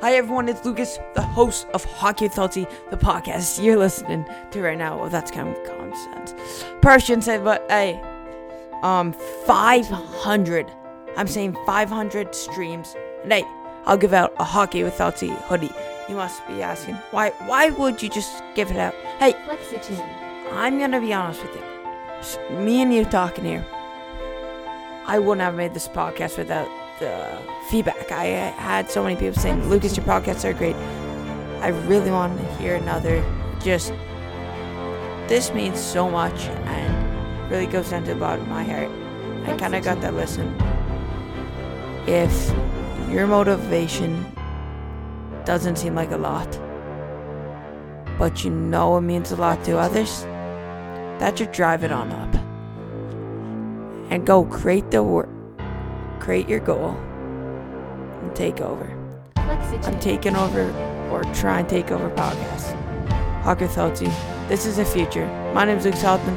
Hi 0.00 0.14
everyone, 0.14 0.48
it's 0.48 0.64
Lucas, 0.64 0.98
the 1.14 1.22
host 1.22 1.66
of 1.72 1.84
Hockey 1.84 2.26
with 2.26 2.34
Hultzy, 2.34 2.68
the 2.90 2.96
podcast 2.96 3.62
you're 3.62 3.78
listening 3.78 4.26
to 4.50 4.60
right 4.60 4.76
now. 4.76 4.98
Well, 4.98 5.08
that's 5.08 5.30
kind 5.30 5.48
of 5.48 5.64
common 5.64 5.94
sense. 5.94 6.34
Person 6.82 7.22
said, 7.22 7.44
but 7.44 7.64
hey, 7.70 8.00
um, 8.82 9.12
500. 9.46 10.70
I'm 11.16 11.26
saying 11.26 11.56
500 11.66 12.34
streams. 12.34 12.94
And 13.22 13.32
hey, 13.32 13.44
I'll 13.84 13.96
give 13.96 14.12
out 14.12 14.34
a 14.38 14.44
Hockey 14.44 14.82
with 14.82 14.94
Hultzy 14.94 15.34
hoodie. 15.44 15.72
You 16.08 16.14
must 16.16 16.46
be 16.46 16.62
asking, 16.62 16.94
why 17.10 17.30
why 17.46 17.70
would 17.70 18.00
you 18.02 18.08
just 18.08 18.42
give 18.54 18.70
it 18.70 18.76
up? 18.76 18.94
Hey, 19.18 19.34
I'm 20.52 20.78
gonna 20.78 21.00
be 21.00 21.12
honest 21.12 21.42
with 21.42 21.56
you. 21.56 22.56
Me 22.56 22.82
and 22.82 22.94
you 22.94 23.04
talking 23.04 23.44
here. 23.44 23.64
I 25.06 25.18
wouldn't 25.18 25.40
have 25.40 25.54
made 25.54 25.74
this 25.74 25.88
podcast 25.88 26.38
without 26.38 26.68
the 27.00 27.38
feedback. 27.70 28.10
I 28.12 28.26
had 28.26 28.90
so 28.90 29.02
many 29.02 29.16
people 29.16 29.40
saying, 29.40 29.68
Lucas, 29.68 29.96
your 29.96 30.06
podcasts 30.06 30.44
are 30.44 30.52
great. 30.52 30.76
I 31.60 31.68
really 31.88 32.10
want 32.10 32.38
to 32.38 32.54
hear 32.56 32.76
another. 32.76 33.24
Just, 33.60 33.92
this 35.28 35.52
means 35.52 35.80
so 35.80 36.08
much 36.08 36.46
and 36.46 37.50
really 37.50 37.66
goes 37.66 37.90
down 37.90 38.04
to 38.04 38.14
the 38.14 38.20
bottom 38.20 38.42
of 38.42 38.48
my 38.48 38.64
heart. 38.64 38.90
I 39.46 39.56
kind 39.56 39.74
of 39.74 39.84
got 39.84 40.00
that 40.00 40.14
lesson. 40.14 40.56
If 42.06 42.52
your 43.10 43.26
motivation 43.26 44.24
doesn't 45.46 45.76
seem 45.76 45.94
like 45.94 46.10
a 46.10 46.18
lot, 46.18 46.50
but 48.18 48.44
you 48.44 48.50
know 48.50 48.98
it 48.98 49.02
means 49.02 49.32
a 49.32 49.36
lot 49.36 49.64
to 49.64 49.78
others, 49.78 50.24
that 51.18 51.38
should 51.38 51.52
drive 51.52 51.84
it 51.84 51.92
on 51.92 52.12
up. 52.12 52.34
And 54.10 54.26
go 54.26 54.44
create 54.44 54.90
the 54.90 55.02
work 55.02 55.30
create 56.26 56.48
your 56.48 56.58
goal 56.58 56.90
and 56.90 58.34
take 58.34 58.60
over. 58.60 58.92
I'm 59.36 60.00
taking 60.00 60.34
over 60.34 60.68
or 61.12 61.22
try 61.34 61.60
and 61.60 61.68
take 61.68 61.92
over 61.92 62.10
podcasts. 62.10 62.74
Hockey 63.42 63.66
with 63.66 63.76
Hultzy. 63.76 64.48
This 64.48 64.66
is 64.66 64.76
the 64.76 64.84
future. 64.84 65.26
My 65.54 65.64
name 65.64 65.78
is 65.78 65.84
Luke 65.84 65.94
Saltman. 65.94 66.36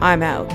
I'm 0.00 0.22
out. 0.22 0.50